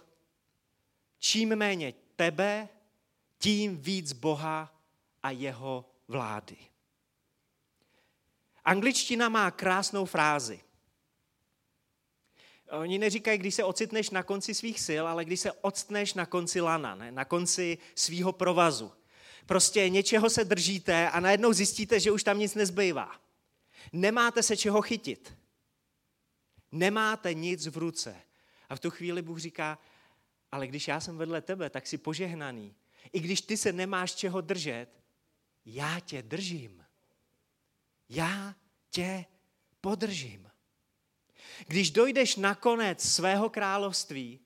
Čím 1.19 1.57
méně 1.57 1.95
tebe, 2.17 2.69
tím 3.39 3.77
víc 3.77 4.13
Boha 4.13 4.83
a 5.23 5.31
jeho 5.31 5.85
vlády. 6.09 6.57
Angličtina 8.65 9.29
má 9.29 9.51
krásnou 9.51 10.05
frázi. 10.05 10.61
Oni 12.71 12.99
neříkají, 12.99 13.39
když 13.39 13.55
se 13.55 13.65
ocitneš 13.65 14.11
na 14.11 14.23
konci 14.23 14.55
svých 14.55 14.81
sil, 14.87 15.05
ale 15.09 15.25
když 15.25 15.41
se 15.41 15.53
octneš 15.53 16.15
na 16.15 16.27
konci 16.27 16.61
lana, 16.61 16.95
ne? 16.95 17.13
na 17.13 17.25
konci 17.25 17.79
svýho 17.95 18.33
provazu. 18.33 18.93
Prostě 19.47 19.89
něčeho 19.89 20.31
se 20.31 20.45
držíte 20.45 21.11
a 21.11 21.21
najednou 21.21 21.53
zjistíte, 21.53 22.01
že 22.01 22.11
už 22.11 22.23
tam 22.23 22.39
nic 22.39 22.55
nezbývá. 22.55 23.23
Nemáte 23.93 24.43
se 24.43 24.57
čeho 24.57 24.83
chytit. 24.83 25.37
Nemáte 26.73 27.35
nic 27.35 27.67
v 27.67 27.77
ruce. 27.77 28.17
A 28.69 28.77
v 28.77 28.81
tu 28.81 28.91
chvíli 28.91 29.23
Bůh 29.23 29.39
říká, 29.39 29.79
ale 30.53 30.67
když 30.67 30.89
já 30.89 31.01
jsem 31.01 31.19
vedle 31.19 31.41
tebe, 31.41 31.71
tak 31.71 31.87
jsi 31.87 31.99
požehnaný. 31.99 32.75
I 33.13 33.21
když 33.21 33.41
ty 33.41 33.57
se 33.57 33.73
nemáš 33.73 34.15
čeho 34.15 34.41
držet, 34.41 34.89
já 35.65 36.01
tě 36.01 36.23
držím 36.23 36.83
já 38.13 38.55
tě 38.91 39.25
podržím. 39.81 40.51
Když 41.67 41.91
dojdeš 41.91 42.37
na 42.37 42.55
konec 42.55 43.03
svého 43.03 43.51
království, 43.51 44.41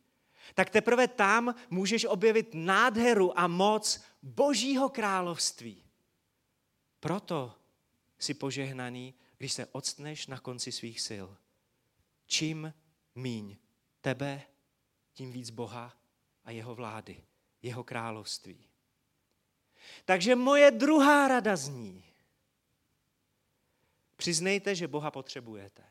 tak 0.55 0.71
teprve 0.71 1.09
tam 1.09 1.55
můžeš 1.71 2.05
objevit 2.05 2.51
nádheru 2.55 3.39
a 3.39 3.47
moc 3.47 4.05
Božího 4.23 4.89
království. 4.89 5.85
Proto 7.01 7.55
jsi 8.19 8.35
požehnaný, 8.35 9.15
když 9.39 9.53
se 9.53 9.67
odstneš 9.67 10.27
na 10.27 10.39
konci 10.39 10.73
svých 10.73 11.01
sil. 11.09 11.29
Čím 12.27 12.75
míň 13.15 13.57
tebe, 14.01 14.43
tím 15.13 15.33
víc 15.33 15.51
Boha 15.51 15.97
a 16.45 16.51
jeho 16.51 16.75
vlády, 16.75 17.25
jeho 17.63 17.85
království. 17.85 18.67
Takže 20.05 20.37
moje 20.37 20.71
druhá 20.71 21.29
rada 21.29 21.57
zní, 21.57 22.05
Přiznejte, 24.17 24.75
že 24.75 24.89
Boha 24.89 25.11
potřebujete. 25.11 25.83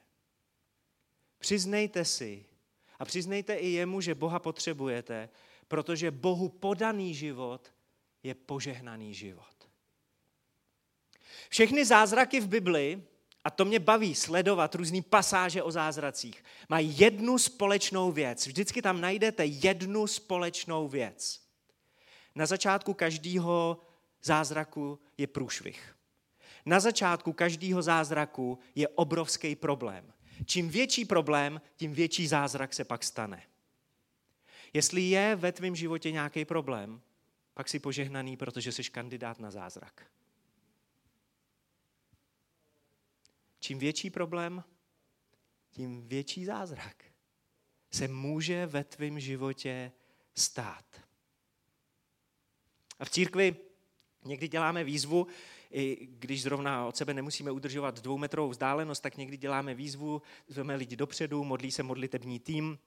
Přiznejte 1.37 2.05
si 2.05 2.45
a 2.99 3.05
přiznejte 3.05 3.55
i 3.55 3.67
jemu, 3.67 4.01
že 4.01 4.15
Boha 4.15 4.39
potřebujete, 4.39 5.29
protože 5.67 6.11
Bohu 6.11 6.49
podaný 6.49 7.13
život 7.13 7.73
je 8.23 8.35
požehnaný 8.35 9.13
život. 9.13 9.69
Všechny 11.49 11.85
zázraky 11.85 12.39
v 12.39 12.47
Bibli, 12.47 13.03
a 13.45 13.49
to 13.49 13.65
mě 13.65 13.79
baví 13.79 14.15
sledovat 14.15 14.75
různý 14.75 15.01
pasáže 15.01 15.63
o 15.63 15.71
zázracích, 15.71 16.43
mají 16.69 16.99
jednu 16.99 17.37
společnou 17.37 18.11
věc. 18.11 18.47
Vždycky 18.47 18.81
tam 18.81 19.01
najdete 19.01 19.45
jednu 19.45 20.07
společnou 20.07 20.87
věc. 20.87 21.41
Na 22.35 22.45
začátku 22.45 22.93
každého 22.93 23.81
zázraku 24.23 24.99
je 25.17 25.27
průšvih. 25.27 25.95
Na 26.65 26.79
začátku 26.79 27.33
každého 27.33 27.81
zázraku 27.81 28.59
je 28.75 28.87
obrovský 28.87 29.55
problém. 29.55 30.13
Čím 30.45 30.69
větší 30.69 31.05
problém, 31.05 31.61
tím 31.75 31.93
větší 31.93 32.27
zázrak 32.27 32.73
se 32.73 32.83
pak 32.83 33.03
stane. 33.03 33.43
Jestli 34.73 35.01
je 35.01 35.35
ve 35.35 35.51
tvém 35.51 35.75
životě 35.75 36.11
nějaký 36.11 36.45
problém, 36.45 37.01
pak 37.53 37.69
si 37.69 37.79
požehnaný, 37.79 38.37
protože 38.37 38.71
jsi 38.71 38.83
kandidát 38.83 39.39
na 39.39 39.51
zázrak. 39.51 40.05
Čím 43.65 43.79
větší 43.79 44.09
problém, 44.09 44.63
tím 45.69 46.07
větší 46.07 46.45
zázrak 46.45 47.05
se 47.91 48.07
může 48.07 48.65
ve 48.65 48.83
tvém 48.83 49.19
životě 49.19 49.91
stát. 50.35 50.85
A 52.99 53.05
v 53.05 53.09
církvi 53.09 53.55
někdy 54.25 54.47
děláme 54.47 54.83
výzvu, 54.83 55.27
i 55.71 56.07
když 56.11 56.41
zrovna 56.43 56.87
od 56.87 56.97
sebe 56.97 57.13
nemusíme 57.13 57.51
udržovat 57.51 57.99
dvoumetrovou 57.99 58.49
vzdálenost, 58.49 58.99
tak 58.99 59.17
někdy 59.17 59.37
děláme 59.37 59.73
výzvu, 59.73 60.21
zveme 60.47 60.75
lidi 60.75 60.95
dopředu, 60.95 61.43
modlí 61.43 61.71
se 61.71 61.83
modlitební 61.83 62.39
tým, 62.39 62.79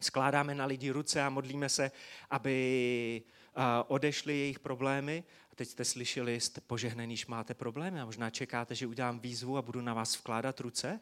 skládáme 0.00 0.54
na 0.54 0.64
lidi 0.66 0.90
ruce 0.90 1.22
a 1.22 1.30
modlíme 1.30 1.68
se, 1.68 1.90
aby 2.30 3.22
odešly 3.86 4.38
jejich 4.38 4.58
problémy. 4.58 5.24
Teď 5.54 5.68
jste 5.68 5.84
slyšeli, 5.84 6.40
jste 6.40 6.60
požehnaný, 6.60 7.14
když 7.14 7.26
máte 7.26 7.54
problémy 7.54 8.00
a 8.00 8.04
možná 8.04 8.30
čekáte, 8.30 8.74
že 8.74 8.86
udělám 8.86 9.20
výzvu 9.20 9.56
a 9.56 9.62
budu 9.62 9.80
na 9.80 9.94
vás 9.94 10.18
vkládat 10.18 10.60
ruce. 10.60 11.00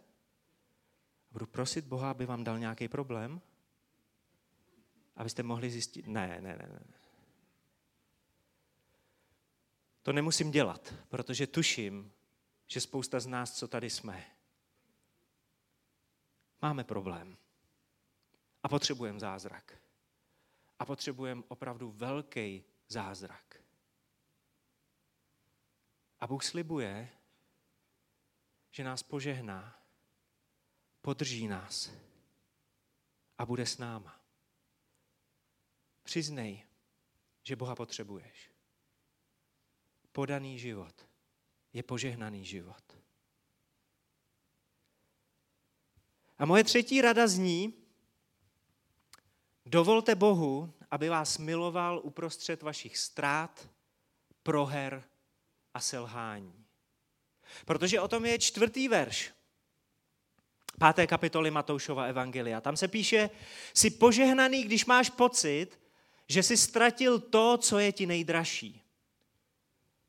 Budu 1.30 1.46
prosit 1.46 1.84
Boha, 1.84 2.10
aby 2.10 2.26
vám 2.26 2.44
dal 2.44 2.58
nějaký 2.58 2.88
problém, 2.88 3.40
abyste 5.16 5.42
mohli 5.42 5.70
zjistit, 5.70 6.06
ne, 6.06 6.28
ne, 6.40 6.56
ne, 6.56 6.68
ne. 6.72 6.80
To 10.02 10.12
nemusím 10.12 10.50
dělat, 10.50 10.94
protože 11.08 11.46
tuším, 11.46 12.12
že 12.66 12.80
spousta 12.80 13.20
z 13.20 13.26
nás, 13.26 13.52
co 13.52 13.68
tady 13.68 13.90
jsme, 13.90 14.24
máme 16.62 16.84
problém. 16.84 17.36
A 18.62 18.68
potřebujeme 18.68 19.20
zázrak. 19.20 19.78
A 20.78 20.84
potřebujeme 20.84 21.42
opravdu 21.48 21.90
velký 21.90 22.64
zázrak. 22.88 23.61
A 26.22 26.26
Bůh 26.26 26.44
slibuje, 26.44 27.08
že 28.70 28.84
nás 28.84 29.02
požehná, 29.02 29.82
podrží 31.00 31.48
nás 31.48 31.90
a 33.38 33.46
bude 33.46 33.66
s 33.66 33.78
náma. 33.78 34.20
Přiznej, 36.02 36.66
že 37.42 37.56
Boha 37.56 37.74
potřebuješ. 37.74 38.50
Podaný 40.12 40.58
život 40.58 41.06
je 41.72 41.82
požehnaný 41.82 42.44
život. 42.44 42.98
A 46.38 46.46
moje 46.46 46.64
třetí 46.64 47.00
rada 47.00 47.26
zní, 47.26 47.74
Dovolte 49.66 50.14
Bohu, 50.14 50.74
aby 50.90 51.08
vás 51.08 51.38
miloval 51.38 52.00
uprostřed 52.04 52.62
vašich 52.62 52.98
ztrát, 52.98 53.68
proher 54.42 55.11
a 55.74 55.80
selhání. 55.80 56.64
Protože 57.64 58.00
o 58.00 58.08
tom 58.08 58.24
je 58.24 58.38
čtvrtý 58.38 58.88
verš 58.88 59.32
páté 60.78 61.06
kapitoly 61.06 61.50
Matoušova 61.50 62.04
Evangelia. 62.04 62.60
Tam 62.60 62.76
se 62.76 62.88
píše, 62.88 63.30
jsi 63.74 63.90
požehnaný, 63.90 64.64
když 64.64 64.86
máš 64.86 65.10
pocit, 65.10 65.80
že 66.28 66.42
jsi 66.42 66.56
ztratil 66.56 67.20
to, 67.20 67.58
co 67.58 67.78
je 67.78 67.92
ti 67.92 68.06
nejdražší. 68.06 68.82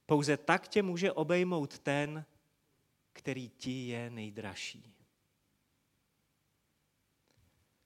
Pouze 0.05 0.37
tak 0.37 0.67
tě 0.67 0.83
může 0.83 1.11
obejmout 1.11 1.79
ten, 1.79 2.25
který 3.13 3.49
ti 3.49 3.87
je 3.87 4.09
nejdražší. 4.09 4.93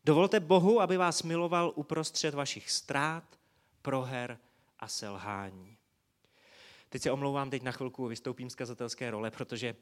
Dovolte 0.04 0.40
Bohu, 0.40 0.82
aby 0.82 0.98
vás 0.98 1.24
miloval 1.24 1.74
uprostřed 1.76 2.34
vašich 2.34 2.72
ztrát, 2.72 3.40
proher 3.82 4.40
a 4.80 4.88
selhání. 4.88 5.78
Teď 6.90 7.02
se 7.02 7.12
omlouvám, 7.12 7.50
teď 7.50 7.64
na 7.64 7.72
chvilku 7.72 8.06
vystoupím 8.06 8.50
z 8.50 8.56
kazatelské 8.56 9.12
role, 9.12 9.32
protože 9.32 9.76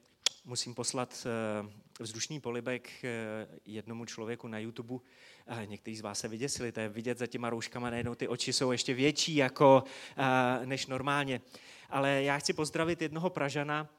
musím 0.46 0.76
poslat 0.76 1.28
eh, 1.28 1.70
vzdušný 2.00 2.40
polibek 2.40 2.90
eh, 3.04 3.48
jednomu 3.66 4.06
člověku 4.06 4.48
na 4.48 4.60
YouTube. 4.60 4.96
Někteří 5.66 5.98
z 5.98 6.02
vás 6.02 6.20
se 6.20 6.28
vyděsili, 6.28 6.72
to 6.72 6.80
je 6.80 6.90
vidět 6.90 7.18
za 7.18 7.28
těma 7.28 7.50
rouškama, 7.50 7.90
najednou 7.90 8.16
ty 8.16 8.28
oči 8.28 8.54
jsou 8.54 8.72
ještě 8.72 8.94
větší 8.94 9.36
jako, 9.36 9.84
eh, 10.18 10.66
než 10.66 10.88
normálně. 10.88 11.42
Ale 11.90 12.24
já 12.24 12.38
chci 12.38 12.54
pozdravit 12.54 13.02
jednoho 13.02 13.30
Pražana, 13.30 13.90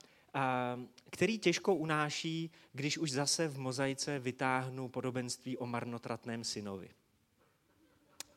který 1.11 1.39
těžko 1.39 1.75
unáší, 1.75 2.51
když 2.73 2.99
už 2.99 3.11
zase 3.11 3.49
v 3.49 3.59
mozaice 3.59 4.19
vytáhnu 4.19 4.89
podobenství 4.89 5.59
o 5.59 5.67
marnotratném 5.67 6.45
synovi. 6.45 6.89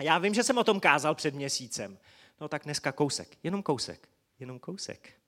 Já 0.02 0.18
vím, 0.18 0.34
že 0.34 0.44
jsem 0.44 0.58
o 0.58 0.64
tom 0.64 0.80
kázal 0.80 1.16
před 1.16 1.36
měsícem. 1.36 1.98
No 2.42 2.48
tak 2.48 2.64
dneska 2.64 2.92
kousek, 2.92 3.38
jenom 3.44 3.64
kousek, 3.64 4.10
jenom 4.40 4.60
kousek. 4.60 5.20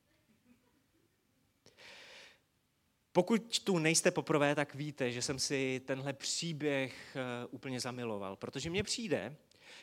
Pokud 3.12 3.60
tu 3.60 3.80
nejste 3.80 4.12
poprvé, 4.12 4.56
tak 4.56 4.76
víte, 4.76 5.12
že 5.12 5.21
jsem 5.21 5.39
si 5.39 5.82
tenhle 5.86 6.13
příběh 6.13 7.15
eh, 7.15 7.47
úplně 7.52 7.80
zamiloval, 7.80 8.36
protože 8.36 8.69
mně 8.69 8.84
přijde, 8.84 9.36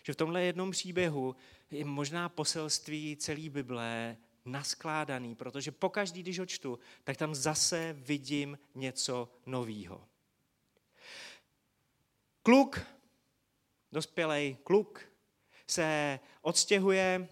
že 0.03 0.13
v 0.13 0.17
tomhle 0.17 0.43
jednom 0.43 0.71
příběhu 0.71 1.37
je 1.71 1.85
možná 1.85 2.29
poselství 2.29 3.17
celé 3.17 3.49
Bible 3.49 4.17
naskládaný, 4.45 5.35
protože 5.35 5.73
pokaždý, 5.73 6.23
když 6.23 6.39
ho 6.39 6.47
čtu, 6.47 6.79
tak 7.05 7.17
tam 7.17 7.35
zase 7.35 7.97
vidím 7.99 8.59
něco 8.75 9.29
novýho. 9.47 10.05
Kluk, 12.43 12.81
dospělej 13.93 14.57
kluk, 14.65 15.01
se 15.67 16.21
odstěhuje 16.43 17.29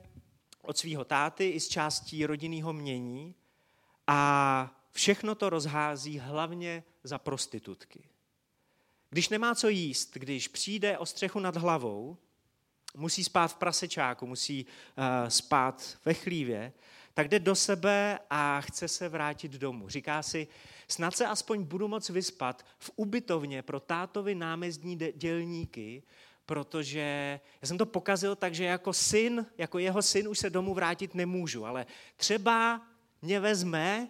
od 0.67 0.79
svého 0.79 1.05
táty 1.05 1.49
i 1.49 1.61
z 1.61 1.69
částí 1.69 2.27
rodinného 2.27 2.73
mění 2.73 3.35
a 4.07 4.81
všechno 4.91 5.35
to 5.35 5.51
rozhází 5.51 6.19
hlavně 6.19 6.85
za 7.05 7.19
prostitutky. 7.19 8.09
Když 9.11 9.29
nemá 9.29 9.55
co 9.55 9.69
jíst, 9.69 10.15
když 10.15 10.49
přijde 10.49 10.99
o 10.99 11.07
střechu 11.07 11.41
nad 11.41 11.57
hlavou, 11.57 12.17
musí 12.97 13.25
spát 13.25 13.49
v 13.49 13.57
prasečáku, 13.57 14.27
musí 14.27 14.67
uh, 14.67 15.29
spát 15.29 15.99
ve 16.05 16.15
chlívě, 16.15 16.73
tak 17.15 17.29
jde 17.29 17.39
do 17.39 17.55
sebe 17.55 18.19
a 18.31 18.61
chce 18.61 18.89
se 18.89 19.09
vrátit 19.09 19.53
domů. 19.53 19.89
Říká 19.89 20.23
si, 20.23 20.49
snad 20.89 21.17
se 21.17 21.27
aspoň 21.27 21.63
budu 21.63 21.89
moc 21.89 22.11
vyspat 22.11 22.67
v 22.79 22.91
ubytovně 22.97 23.63
pro 23.63 23.81
tátovi 23.81 24.35
námezdní 24.35 24.97
dělníky, 24.97 26.03
protože 26.47 27.41
já 27.63 27.69
jsem 27.69 27.79
to 27.79 27.87
pokazil 27.87 28.37
tak, 28.37 28.55
že 28.55 28.65
jako 28.65 28.93
syn, 28.93 29.47
jako 29.59 29.79
jeho 29.79 30.03
syn 30.03 30.29
už 30.29 30.39
se 30.39 30.51
domů 30.51 30.75
vrátit 30.75 31.15
nemůžu, 31.15 31.67
ale 31.67 31.87
třeba 32.17 32.87
mě 33.23 33.41
vezme 33.41 34.09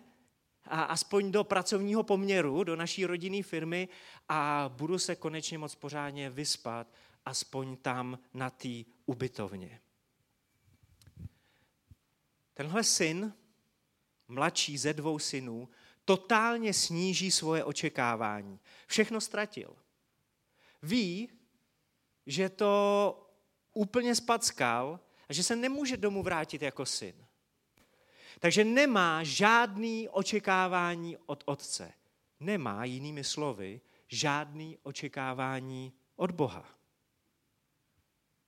a 0.65 0.83
aspoň 0.83 1.33
do 1.33 1.45
pracovního 1.45 2.03
poměru, 2.03 2.65
do 2.65 2.77
naší 2.77 3.07
rodinné 3.07 3.43
firmy 3.43 3.89
a 4.29 4.71
budu 4.77 4.99
se 4.99 5.17
konečně 5.17 5.59
moc 5.59 5.75
pořádně 5.75 6.31
vyspat, 6.31 6.87
aspoň 7.25 7.77
tam 7.77 8.19
na 8.35 8.51
té 8.51 8.83
ubytovně. 9.07 9.81
Tenhle 12.55 12.85
syn, 12.85 13.33
mladší 14.29 14.79
ze 14.79 14.93
dvou 14.93 15.19
synů, 15.19 15.69
totálně 16.05 16.75
sníží 16.75 17.31
svoje 17.31 17.65
očekávání. 17.65 18.59
Všechno 18.87 19.21
ztratil. 19.21 19.77
Ví, 20.83 21.29
že 22.27 22.49
to 22.49 23.23
úplně 23.73 24.15
spackal 24.15 25.01
a 25.29 25.33
že 25.33 25.43
se 25.43 25.57
nemůže 25.57 25.97
domů 25.97 26.23
vrátit 26.23 26.63
jako 26.63 26.87
syn. 26.87 27.27
Takže 28.41 28.65
nemá 28.65 29.25
žádný 29.25 30.09
očekávání 30.09 31.17
od 31.27 31.43
otce. 31.47 31.93
Nemá, 32.41 32.85
jinými 32.85 33.25
slovy, 33.25 33.81
žádný 34.09 34.79
očekávání 34.83 35.93
od 36.17 36.31
Boha. 36.31 36.65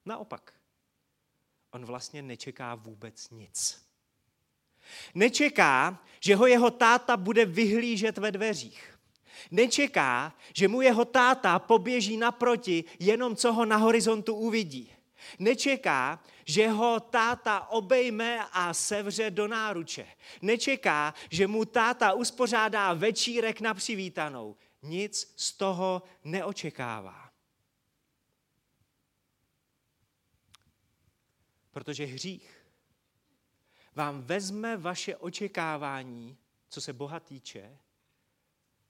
Naopak, 0.05 0.55
on 1.71 1.85
vlastně 1.85 2.23
nečeká 2.23 2.75
vůbec 2.75 3.31
nic. 3.31 3.89
Nečeká, 5.15 6.05
že 6.21 6.37
ho 6.37 6.47
jeho 6.47 6.71
táta 6.71 7.17
bude 7.17 7.45
vyhlížet 7.45 8.19
ve 8.19 8.33
dveřích. 8.33 8.98
Nečeká, 9.51 10.35
že 10.55 10.69
mu 10.69 10.81
jeho 10.81 11.05
táta 11.05 11.59
poběží 11.59 12.17
naproti, 12.17 12.85
jenom 12.99 13.37
co 13.37 13.53
ho 13.53 13.65
na 13.65 13.77
horizontu 13.77 14.35
uvidí. 14.35 14.95
Nečeká, 15.39 16.23
že 16.45 16.69
ho 16.69 17.01
táta 17.01 17.69
obejme 17.71 18.47
a 18.53 18.75
sevře 18.75 19.31
do 19.31 19.49
náruče. 19.49 20.07
Nečeká, 20.43 21.15
že 21.31 21.47
mu 21.47 21.65
táta 21.65 22.13
uspořádá 22.13 22.93
večírek 22.93 23.61
na 23.61 23.75
přivítanou. 23.75 24.57
Nic 24.83 25.35
z 25.37 25.53
toho 25.53 26.03
neočekává. 26.25 27.31
Protože 31.71 32.05
hřích 32.05 32.65
vám 33.95 34.23
vezme 34.23 34.77
vaše 34.77 35.17
očekávání, 35.17 36.39
co 36.69 36.81
se 36.81 36.93
Boha 36.93 37.21
týče, 37.21 37.79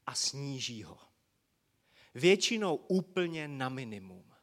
a 0.09 0.15
sníží 0.15 0.83
ho. 0.83 0.99
Většinou 2.15 2.77
úplně 2.77 3.49
na 3.49 3.69
minimum. 3.69 4.35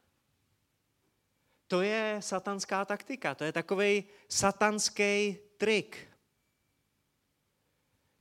To 1.66 1.82
je 1.82 2.16
satanská 2.20 2.84
taktika, 2.84 3.34
to 3.34 3.44
je 3.44 3.52
takový 3.52 4.04
satanský 4.28 5.38
trik. 5.56 6.08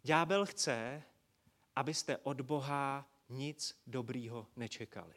Ďábel 0.04 0.46
chce, 0.46 1.04
abyste 1.76 2.18
od 2.18 2.42
Boha 2.42 3.10
nic 3.30 3.82
dobrýho 3.88 4.48
nečekali. 4.56 5.16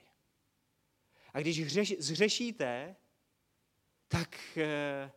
A 1.33 1.41
když 1.41 1.61
hřeš, 1.61 1.95
zřešíte, 1.99 2.97
tak 4.09 4.59
eh, 4.59 5.13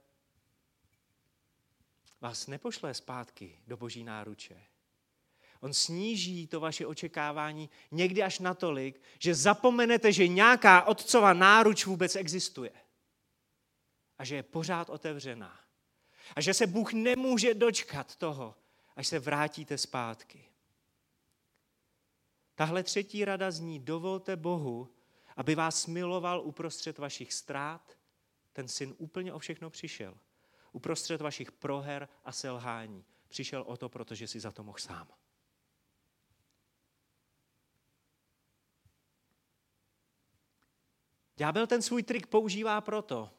vás 2.22 2.48
nepošle 2.48 2.94
zpátky 2.94 3.62
do 3.68 3.78
boží 3.78 4.04
náruče. 4.04 4.71
On 5.62 5.74
sníží 5.74 6.48
to 6.48 6.60
vaše 6.60 6.86
očekávání 6.86 7.70
někdy 7.92 8.24
až 8.24 8.40
natolik, 8.40 9.02
že 9.20 9.36
zapomenete, 9.36 10.12
že 10.12 10.28
nějaká 10.28 10.84
otcova 10.84 11.34
náruč 11.34 11.86
vůbec 11.86 12.16
existuje. 12.16 12.72
A 14.18 14.24
že 14.24 14.36
je 14.36 14.44
pořád 14.44 14.90
otevřená. 14.90 15.60
A 16.36 16.42
že 16.42 16.54
se 16.54 16.68
Bůh 16.68 16.94
nemůže 16.94 17.54
dočkat 17.54 18.16
toho, 18.16 18.56
až 18.96 19.08
se 19.08 19.20
vrátíte 19.20 19.78
zpátky. 19.78 20.46
Tahle 22.56 22.84
třetí 22.84 23.26
rada 23.26 23.52
zní, 23.52 23.80
dovolte 23.80 24.36
Bohu, 24.36 24.94
aby 25.36 25.56
vás 25.56 25.88
miloval 25.88 26.42
uprostřed 26.42 26.98
vašich 26.98 27.34
ztrát. 27.34 27.98
Ten 28.54 28.68
syn 28.68 28.96
úplně 28.98 29.34
o 29.34 29.40
všechno 29.40 29.70
přišel 29.70 30.18
uprostřed 30.72 31.22
vašich 31.22 31.52
proher 31.52 32.10
a 32.26 32.32
selhání. 32.32 33.06
Přišel 33.28 33.64
o 33.68 33.78
to, 33.78 33.90
protože 33.90 34.28
si 34.28 34.40
za 34.40 34.52
to 34.52 34.64
mohl 34.64 34.78
sám. 34.78 35.08
Ďábel 41.42 41.68
ten 41.68 41.82
svůj 41.82 42.04
trik 42.04 42.28
používá 42.28 42.82
proto, 42.82 43.30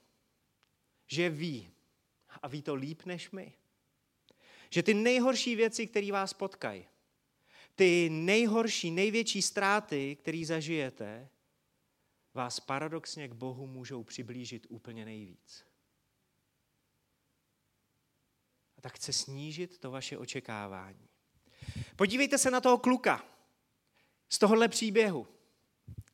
že 1.07 1.31
ví, 1.31 1.71
a 2.43 2.49
ví 2.49 2.63
to 2.63 2.75
líp 2.75 3.03
než 3.05 3.31
my, 3.31 3.53
že 4.71 4.83
ty 4.83 4.95
nejhorší 4.95 5.57
věci, 5.57 5.87
které 5.87 6.13
vás 6.13 6.33
potkají, 6.35 6.87
ty 7.75 8.11
nejhorší, 8.11 8.91
největší 8.91 9.43
ztráty, 9.43 10.17
které 10.17 10.43
zažijete, 10.47 11.29
vás 12.35 12.61
paradoxně 12.61 13.29
k 13.29 13.33
Bohu 13.33 13.67
můžou 13.67 14.05
přiblížit 14.05 14.67
úplně 14.69 15.05
nejvíc. 15.05 15.65
tak 18.81 18.97
chce 18.97 19.13
snížit 19.13 19.79
to 19.79 19.91
vaše 19.91 20.19
očekávání. 20.19 21.09
Podívejte 21.97 22.39
se 22.39 22.51
na 22.51 22.61
toho 22.61 22.79
kluka 22.79 23.25
z 24.29 24.39
tohohle 24.39 24.69
příběhu. 24.69 25.29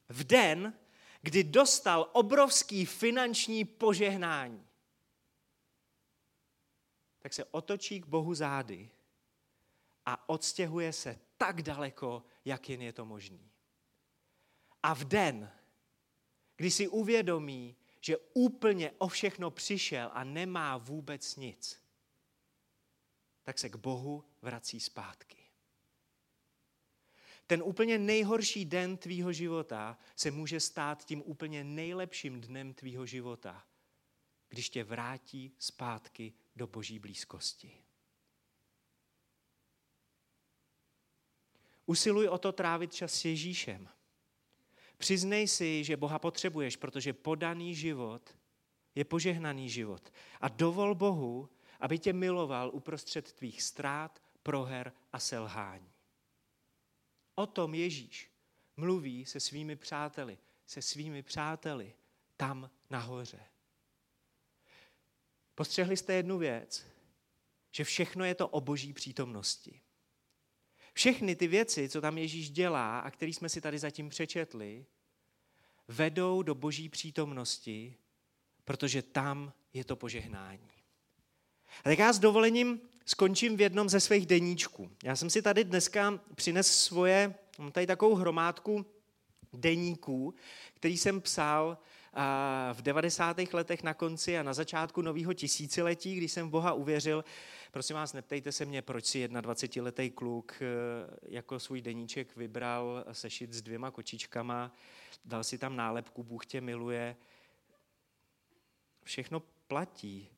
V 0.08 0.24
den, 0.24 0.74
kdy 1.22 1.44
dostal 1.44 2.10
obrovský 2.12 2.86
finanční 2.86 3.64
požehnání, 3.64 4.66
tak 7.18 7.34
se 7.34 7.44
otočí 7.44 8.00
k 8.00 8.06
Bohu 8.06 8.34
zády 8.34 8.90
a 10.06 10.28
odstěhuje 10.28 10.92
se 10.92 11.18
tak 11.36 11.62
daleko, 11.62 12.24
jak 12.44 12.68
jen 12.68 12.82
je 12.82 12.92
to 12.92 13.04
možný. 13.04 13.50
A 14.82 14.94
v 14.94 15.04
den, 15.04 15.50
kdy 16.56 16.70
si 16.70 16.88
uvědomí, 16.88 17.76
že 18.00 18.16
úplně 18.34 18.92
o 18.98 19.08
všechno 19.08 19.50
přišel 19.50 20.10
a 20.12 20.24
nemá 20.24 20.76
vůbec 20.76 21.36
nic, 21.36 21.82
tak 23.42 23.58
se 23.58 23.68
k 23.68 23.76
Bohu 23.76 24.24
vrací 24.42 24.80
zpátky. 24.80 25.47
Ten 27.48 27.62
úplně 27.62 27.98
nejhorší 27.98 28.64
den 28.64 28.96
tvýho 28.96 29.32
života 29.32 29.98
se 30.16 30.30
může 30.30 30.60
stát 30.60 31.04
tím 31.04 31.22
úplně 31.26 31.64
nejlepším 31.64 32.40
dnem 32.40 32.74
tvýho 32.74 33.06
života, 33.06 33.64
když 34.48 34.70
tě 34.70 34.84
vrátí 34.84 35.52
zpátky 35.58 36.32
do 36.56 36.66
boží 36.66 36.98
blízkosti. 36.98 37.72
Usiluj 41.86 42.28
o 42.28 42.38
to 42.38 42.52
trávit 42.52 42.94
čas 42.94 43.14
s 43.14 43.24
Ježíšem. 43.24 43.88
Přiznej 44.98 45.48
si, 45.48 45.84
že 45.84 45.96
Boha 45.96 46.18
potřebuješ, 46.18 46.76
protože 46.76 47.12
podaný 47.12 47.74
život 47.74 48.36
je 48.94 49.04
požehnaný 49.04 49.70
život. 49.70 50.12
A 50.40 50.48
dovol 50.48 50.94
Bohu, 50.94 51.48
aby 51.80 51.98
tě 51.98 52.12
miloval 52.12 52.70
uprostřed 52.74 53.32
tvých 53.32 53.62
ztrát, 53.62 54.22
proher 54.42 54.92
a 55.12 55.18
selhání. 55.18 55.92
O 57.38 57.46
tom 57.46 57.74
Ježíš 57.74 58.30
mluví 58.76 59.26
se 59.26 59.40
svými 59.40 59.76
přáteli, 59.76 60.38
se 60.66 60.82
svými 60.82 61.22
přáteli 61.22 61.94
tam 62.36 62.70
nahoře. 62.90 63.40
Postřehli 65.54 65.96
jste 65.96 66.14
jednu 66.14 66.38
věc, 66.38 66.86
že 67.70 67.84
všechno 67.84 68.24
je 68.24 68.34
to 68.34 68.48
o 68.48 68.60
boží 68.60 68.92
přítomnosti. 68.92 69.80
Všechny 70.92 71.36
ty 71.36 71.46
věci, 71.46 71.88
co 71.88 72.00
tam 72.00 72.18
Ježíš 72.18 72.50
dělá 72.50 72.98
a 72.98 73.10
které 73.10 73.32
jsme 73.32 73.48
si 73.48 73.60
tady 73.60 73.78
zatím 73.78 74.08
přečetli, 74.08 74.86
vedou 75.88 76.42
do 76.42 76.54
boží 76.54 76.88
přítomnosti, 76.88 77.96
protože 78.64 79.02
tam 79.02 79.52
je 79.72 79.84
to 79.84 79.96
požehnání. 79.96 80.70
A 81.78 81.82
tak 81.82 81.98
já 81.98 82.12
s 82.12 82.18
dovolením 82.18 82.80
skončím 83.08 83.56
v 83.56 83.60
jednom 83.60 83.88
ze 83.88 84.00
svých 84.00 84.26
deníčků. 84.26 84.90
Já 85.04 85.16
jsem 85.16 85.30
si 85.30 85.42
tady 85.42 85.64
dneska 85.64 86.20
přinesl 86.34 86.72
svoje, 86.72 87.34
mám 87.58 87.72
tady 87.72 87.86
takovou 87.86 88.14
hromádku 88.14 88.86
deníků, 89.52 90.34
který 90.74 90.98
jsem 90.98 91.20
psal 91.20 91.78
v 92.72 92.82
90. 92.82 93.36
letech 93.52 93.82
na 93.82 93.94
konci 93.94 94.38
a 94.38 94.42
na 94.42 94.54
začátku 94.54 95.02
nového 95.02 95.34
tisíciletí, 95.34 96.16
když 96.16 96.32
jsem 96.32 96.48
v 96.48 96.50
Boha 96.50 96.72
uvěřil. 96.72 97.24
Prosím 97.70 97.96
vás, 97.96 98.12
neptejte 98.12 98.52
se 98.52 98.64
mě, 98.64 98.82
proč 98.82 99.04
si 99.06 99.28
21-letý 99.28 100.10
kluk 100.10 100.52
e, 100.52 100.66
jako 101.22 101.60
svůj 101.60 101.82
deníček 101.82 102.36
vybral 102.36 103.04
sešit 103.12 103.52
s 103.52 103.62
dvěma 103.62 103.90
kočičkama, 103.90 104.72
dal 105.24 105.44
si 105.44 105.58
tam 105.58 105.76
nálepku 105.76 106.22
Bůh 106.22 106.46
tě 106.46 106.60
miluje. 106.60 107.16
Všechno 109.04 109.42
platí. 109.66 110.28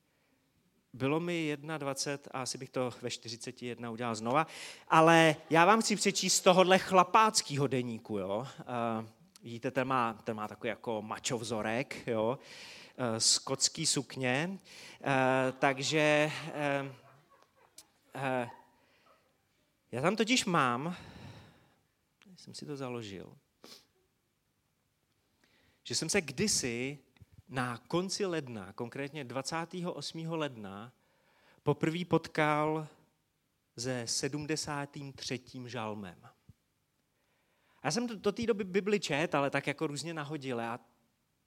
Bylo 0.93 1.19
mi 1.19 1.57
21 1.77 2.31
a 2.33 2.41
asi 2.41 2.57
bych 2.57 2.69
to 2.69 2.93
ve 3.01 3.09
41 3.09 3.89
udělal 3.91 4.15
znova, 4.15 4.47
ale 4.87 5.35
já 5.49 5.65
vám 5.65 5.81
chci 5.81 5.95
přečíst 5.95 6.35
z 6.35 6.41
tohohle 6.41 6.79
chlapáckého 6.79 7.67
deníku. 7.67 8.17
Jo? 8.17 8.47
Uh, 8.99 9.05
vidíte, 9.43 9.71
ten 9.71 9.87
má, 9.87 10.13
ten 10.13 10.35
má 10.35 10.47
takový 10.47 10.69
jako 10.69 11.01
mačo 11.01 11.37
vzorek, 11.37 12.07
jo? 12.07 12.39
Uh, 12.97 13.17
skotský 13.17 13.85
sukně, 13.85 14.49
uh, 14.99 15.07
takže 15.59 16.31
já 19.91 20.01
tam 20.01 20.15
totiž 20.15 20.45
mám, 20.45 20.95
jsem 22.35 22.53
si 22.53 22.65
to 22.65 22.77
založil, 22.77 23.37
že 25.83 25.95
jsem 25.95 26.09
se 26.09 26.21
kdysi 26.21 26.99
na 27.51 27.77
konci 27.77 28.25
ledna, 28.25 28.73
konkrétně 28.73 29.23
28. 29.23 30.31
ledna, 30.31 30.93
poprvé 31.63 32.05
potkal 32.05 32.87
se 33.77 34.07
73. 34.07 35.41
žalmem. 35.65 36.21
Já 37.83 37.91
jsem 37.91 38.07
do 38.07 38.31
té 38.31 38.45
doby 38.45 38.63
Bibli 38.63 38.99
čet, 38.99 39.35
ale 39.35 39.49
tak 39.49 39.67
jako 39.67 39.87
různě 39.87 40.13
nahodil. 40.13 40.61
A 40.61 40.79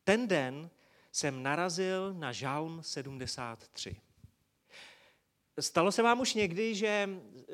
ten 0.05 0.29
den 0.29 0.71
jsem 1.13 1.43
narazil 1.43 2.15
na 2.15 2.33
žalm 2.33 2.83
73. 2.83 3.97
Stalo 5.61 5.93
se 5.93 6.03
vám 6.03 6.21
už 6.21 6.35
někdy, 6.35 6.75
že 6.75 7.09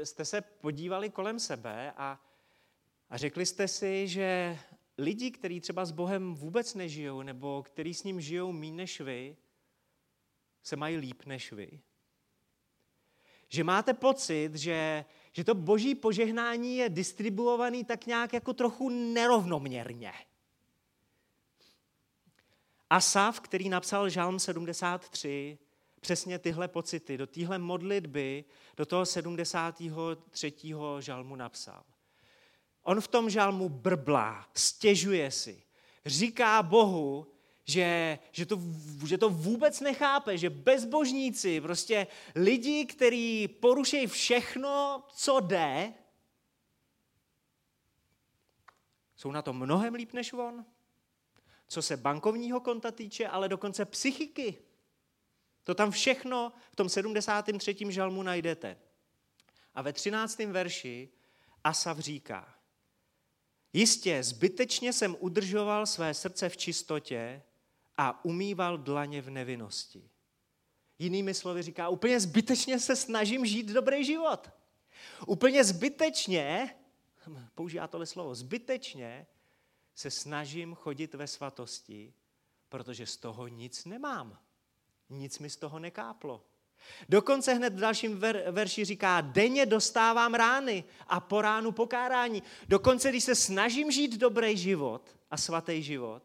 jste 0.04 0.24
se 0.24 0.40
podívali 0.40 1.10
kolem 1.10 1.40
sebe 1.40 1.92
a, 1.96 2.20
a 3.10 3.16
řekli 3.16 3.46
jste 3.46 3.68
si, 3.68 4.08
že 4.08 4.58
lidi, 5.00 5.30
kteří 5.30 5.60
třeba 5.60 5.84
s 5.84 5.90
Bohem 5.90 6.34
vůbec 6.34 6.74
nežijou, 6.74 7.22
nebo 7.22 7.62
kteří 7.62 7.94
s 7.94 8.04
ním 8.04 8.20
žijou 8.20 8.52
méně 8.52 8.72
než 8.72 9.00
vy, 9.00 9.36
se 10.62 10.76
mají 10.76 10.96
líp 10.96 11.24
než 11.26 11.52
vy. 11.52 11.80
že 13.48 13.64
máte 13.64 13.94
pocit, 13.94 14.54
že, 14.54 15.04
že 15.32 15.44
to 15.44 15.54
boží 15.54 15.94
požehnání 15.94 16.76
je 16.76 16.88
distribuovaný 16.88 17.84
tak 17.84 18.06
nějak 18.06 18.32
jako 18.32 18.52
trochu 18.52 18.88
nerovnoměrně. 18.88 20.12
Asaf, 22.90 23.40
který 23.40 23.68
napsal 23.68 24.08
Žálm 24.08 24.38
73, 24.38 25.58
přesně 26.00 26.38
tyhle 26.38 26.68
pocity, 26.68 27.18
do 27.18 27.26
téhle 27.26 27.58
modlitby, 27.58 28.44
do 28.76 28.86
toho 28.86 29.06
73. 29.06 30.52
žalmu 31.00 31.36
napsal. 31.36 31.84
On 32.82 33.00
v 33.00 33.08
tom 33.08 33.30
žalmu 33.30 33.68
brblá, 33.68 34.46
stěžuje 34.54 35.30
si, 35.30 35.62
říká 36.06 36.62
Bohu, 36.62 37.26
že, 37.64 38.18
že, 38.32 38.46
to, 38.46 38.60
že 39.06 39.18
to 39.18 39.30
vůbec 39.30 39.80
nechápe, 39.80 40.38
že 40.38 40.50
bezbožníci, 40.50 41.60
prostě 41.60 42.06
lidi, 42.34 42.86
kteří 42.86 43.48
porušejí 43.48 44.06
všechno, 44.06 45.04
co 45.08 45.40
jde, 45.40 45.92
jsou 49.16 49.32
na 49.32 49.42
to 49.42 49.52
mnohem 49.52 49.94
líp 49.94 50.12
než 50.12 50.32
on. 50.32 50.64
Co 51.68 51.82
se 51.82 51.96
bankovního 51.96 52.60
konta 52.60 52.90
týče, 52.90 53.28
ale 53.28 53.48
dokonce 53.48 53.84
psychiky. 53.84 54.58
To 55.64 55.74
tam 55.74 55.90
všechno 55.90 56.52
v 56.72 56.76
tom 56.76 56.88
73. 56.88 57.76
žalmu 57.88 58.22
najdete. 58.22 58.76
A 59.74 59.82
ve 59.82 59.92
13. 59.92 60.38
verši 60.38 61.08
Asaf 61.64 61.98
říká, 61.98 62.54
jistě 63.72 64.22
zbytečně 64.22 64.92
jsem 64.92 65.16
udržoval 65.20 65.86
své 65.86 66.14
srdce 66.14 66.48
v 66.48 66.56
čistotě 66.56 67.42
a 67.96 68.24
umýval 68.24 68.78
dlaně 68.78 69.22
v 69.22 69.30
nevinnosti. 69.30 70.10
Jinými 70.98 71.34
slovy 71.34 71.62
říká, 71.62 71.88
úplně 71.88 72.20
zbytečně 72.20 72.80
se 72.80 72.96
snažím 72.96 73.46
žít 73.46 73.66
dobrý 73.66 74.04
život. 74.04 74.50
Úplně 75.26 75.64
zbytečně, 75.64 76.74
používá 77.54 77.86
tohle 77.86 78.06
slovo, 78.06 78.34
zbytečně 78.34 79.26
se 79.94 80.10
snažím 80.10 80.74
chodit 80.74 81.14
ve 81.14 81.26
svatosti, 81.26 82.14
protože 82.68 83.06
z 83.06 83.16
toho 83.16 83.48
nic 83.48 83.84
nemám. 83.84 84.38
Nic 85.08 85.38
mi 85.38 85.50
z 85.50 85.56
toho 85.56 85.78
nekáplo. 85.78 86.44
Dokonce 87.08 87.54
hned 87.54 87.74
v 87.74 87.80
dalším 87.80 88.18
ver, 88.18 88.44
verši 88.50 88.84
říká, 88.84 89.20
denně 89.20 89.66
dostávám 89.66 90.34
rány 90.34 90.84
a 91.06 91.20
po 91.20 91.42
ránu 91.42 91.72
pokárání. 91.72 92.42
Dokonce, 92.68 93.10
když 93.10 93.24
se 93.24 93.34
snažím 93.34 93.90
žít 93.90 94.18
dobrý 94.18 94.56
život 94.56 95.16
a 95.30 95.36
svatý 95.36 95.82
život, 95.82 96.22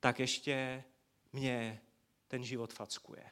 tak 0.00 0.20
ještě 0.20 0.84
mě 1.32 1.80
ten 2.28 2.44
život 2.44 2.72
fackuje. 2.72 3.24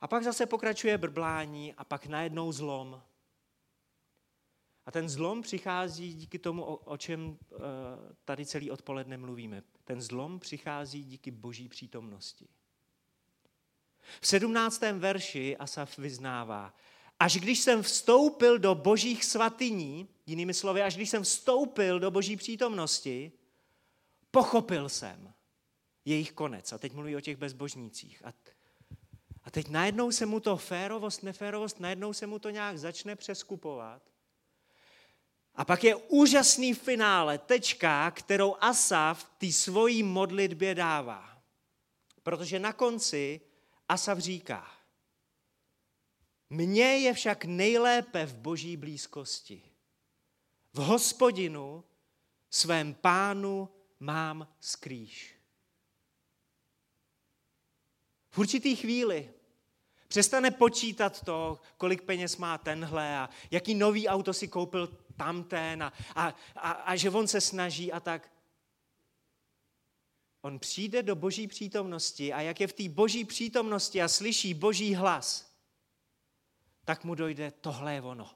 A 0.00 0.08
pak 0.08 0.24
zase 0.24 0.46
pokračuje 0.46 0.98
brblání 0.98 1.74
a 1.74 1.84
pak 1.84 2.06
najednou 2.06 2.52
zlom. 2.52 3.02
A 4.86 4.90
ten 4.90 5.08
zlom 5.08 5.42
přichází 5.42 6.14
díky 6.14 6.38
tomu, 6.38 6.64
o 6.64 6.96
čem 6.96 7.38
eh, 7.52 7.56
tady 8.24 8.46
celý 8.46 8.70
odpoledne 8.70 9.16
mluvíme. 9.16 9.62
Ten 9.84 10.00
zlom 10.00 10.38
přichází 10.40 11.04
díky 11.04 11.30
boží 11.30 11.68
přítomnosti. 11.68 12.48
V 14.20 14.26
sedmnáctém 14.26 15.00
verši 15.00 15.56
Asaf 15.56 15.98
vyznává, 15.98 16.74
až 17.20 17.36
když 17.36 17.60
jsem 17.60 17.82
vstoupil 17.82 18.58
do 18.58 18.74
božích 18.74 19.24
svatyní, 19.24 20.08
jinými 20.26 20.54
slovy, 20.54 20.82
až 20.82 20.96
když 20.96 21.10
jsem 21.10 21.22
vstoupil 21.22 22.00
do 22.00 22.10
boží 22.10 22.36
přítomnosti, 22.36 23.32
pochopil 24.30 24.88
jsem 24.88 25.32
jejich 26.04 26.32
konec. 26.32 26.72
A 26.72 26.78
teď 26.78 26.92
mluví 26.92 27.16
o 27.16 27.20
těch 27.20 27.36
bezbožnících. 27.36 28.22
A, 28.24 28.32
a 29.44 29.50
teď 29.50 29.68
najednou 29.68 30.12
se 30.12 30.26
mu 30.26 30.40
to 30.40 30.56
férovost, 30.56 31.22
neférovost, 31.22 31.80
najednou 31.80 32.12
se 32.12 32.26
mu 32.26 32.38
to 32.38 32.50
nějak 32.50 32.78
začne 32.78 33.16
přeskupovat. 33.16 34.02
A 35.54 35.64
pak 35.64 35.84
je 35.84 35.96
úžasný 35.96 36.74
finále, 36.74 37.38
tečka, 37.38 38.10
kterou 38.10 38.56
Asaf 38.60 39.30
té 39.38 39.52
svojí 39.52 40.02
modlitbě 40.02 40.74
dává. 40.74 41.42
Protože 42.22 42.58
na 42.58 42.72
konci 42.72 43.40
Asaf 43.88 44.18
říká, 44.18 44.70
mně 46.50 46.84
je 46.84 47.14
však 47.14 47.44
nejlépe 47.44 48.26
v 48.26 48.36
boží 48.36 48.76
blízkosti. 48.76 49.62
V 50.72 50.78
hospodinu, 50.78 51.84
svém 52.50 52.94
pánu 52.94 53.68
mám 54.00 54.48
skrýš. 54.60 55.34
V 58.30 58.38
určitý 58.38 58.76
chvíli 58.76 59.30
přestane 60.08 60.50
počítat 60.50 61.24
to, 61.24 61.60
kolik 61.76 62.02
peněz 62.02 62.36
má 62.36 62.58
tenhle 62.58 63.18
a 63.18 63.28
jaký 63.50 63.74
nový 63.74 64.08
auto 64.08 64.32
si 64.32 64.48
koupil 64.48 64.86
tamten 65.16 65.82
a, 65.82 65.92
a, 66.14 66.34
a, 66.56 66.70
a 66.70 66.96
že 66.96 67.10
on 67.10 67.28
se 67.28 67.40
snaží 67.40 67.92
a 67.92 68.00
tak. 68.00 68.35
On 70.46 70.58
přijde 70.58 71.02
do 71.02 71.16
boží 71.16 71.46
přítomnosti 71.46 72.32
a 72.32 72.40
jak 72.40 72.60
je 72.60 72.66
v 72.66 72.72
té 72.72 72.88
boží 72.88 73.24
přítomnosti 73.24 74.02
a 74.02 74.08
slyší 74.08 74.54
boží 74.54 74.94
hlas, 74.94 75.56
tak 76.84 77.04
mu 77.04 77.14
dojde, 77.14 77.50
tohle 77.50 77.94
je 77.94 78.02
ono. 78.02 78.30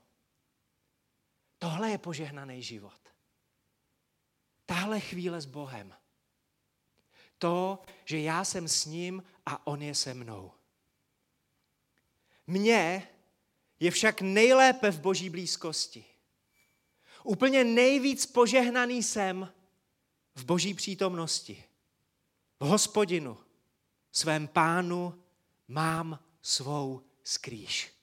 Tohle 1.59 1.91
je 1.91 1.99
požehnaný 1.99 2.63
život 2.63 3.01
tahle 4.71 5.01
chvíle 5.01 5.41
s 5.41 5.47
Bohem. 5.47 5.95
To, 7.39 7.83
že 8.05 8.21
já 8.21 8.45
jsem 8.45 8.69
s 8.69 8.85
ním 8.85 9.23
a 9.47 9.67
on 9.67 9.83
je 9.83 9.95
se 9.95 10.15
mnou. 10.15 10.53
Mně 12.47 13.09
je 13.81 13.91
však 13.91 14.21
nejlépe 14.21 14.91
v 14.91 15.01
boží 15.01 15.31
blízkosti. 15.31 16.05
Úplně 17.25 17.65
nejvíc 17.65 18.27
požehnaný 18.27 19.03
jsem 19.03 19.53
v 20.35 20.45
boží 20.45 20.75
přítomnosti. 20.75 21.65
V 22.61 22.67
hospodinu, 22.67 23.39
svém 24.13 24.49
pánu 24.49 25.23
mám 25.69 26.19
svou 26.43 27.03
skrýž. 27.25 28.00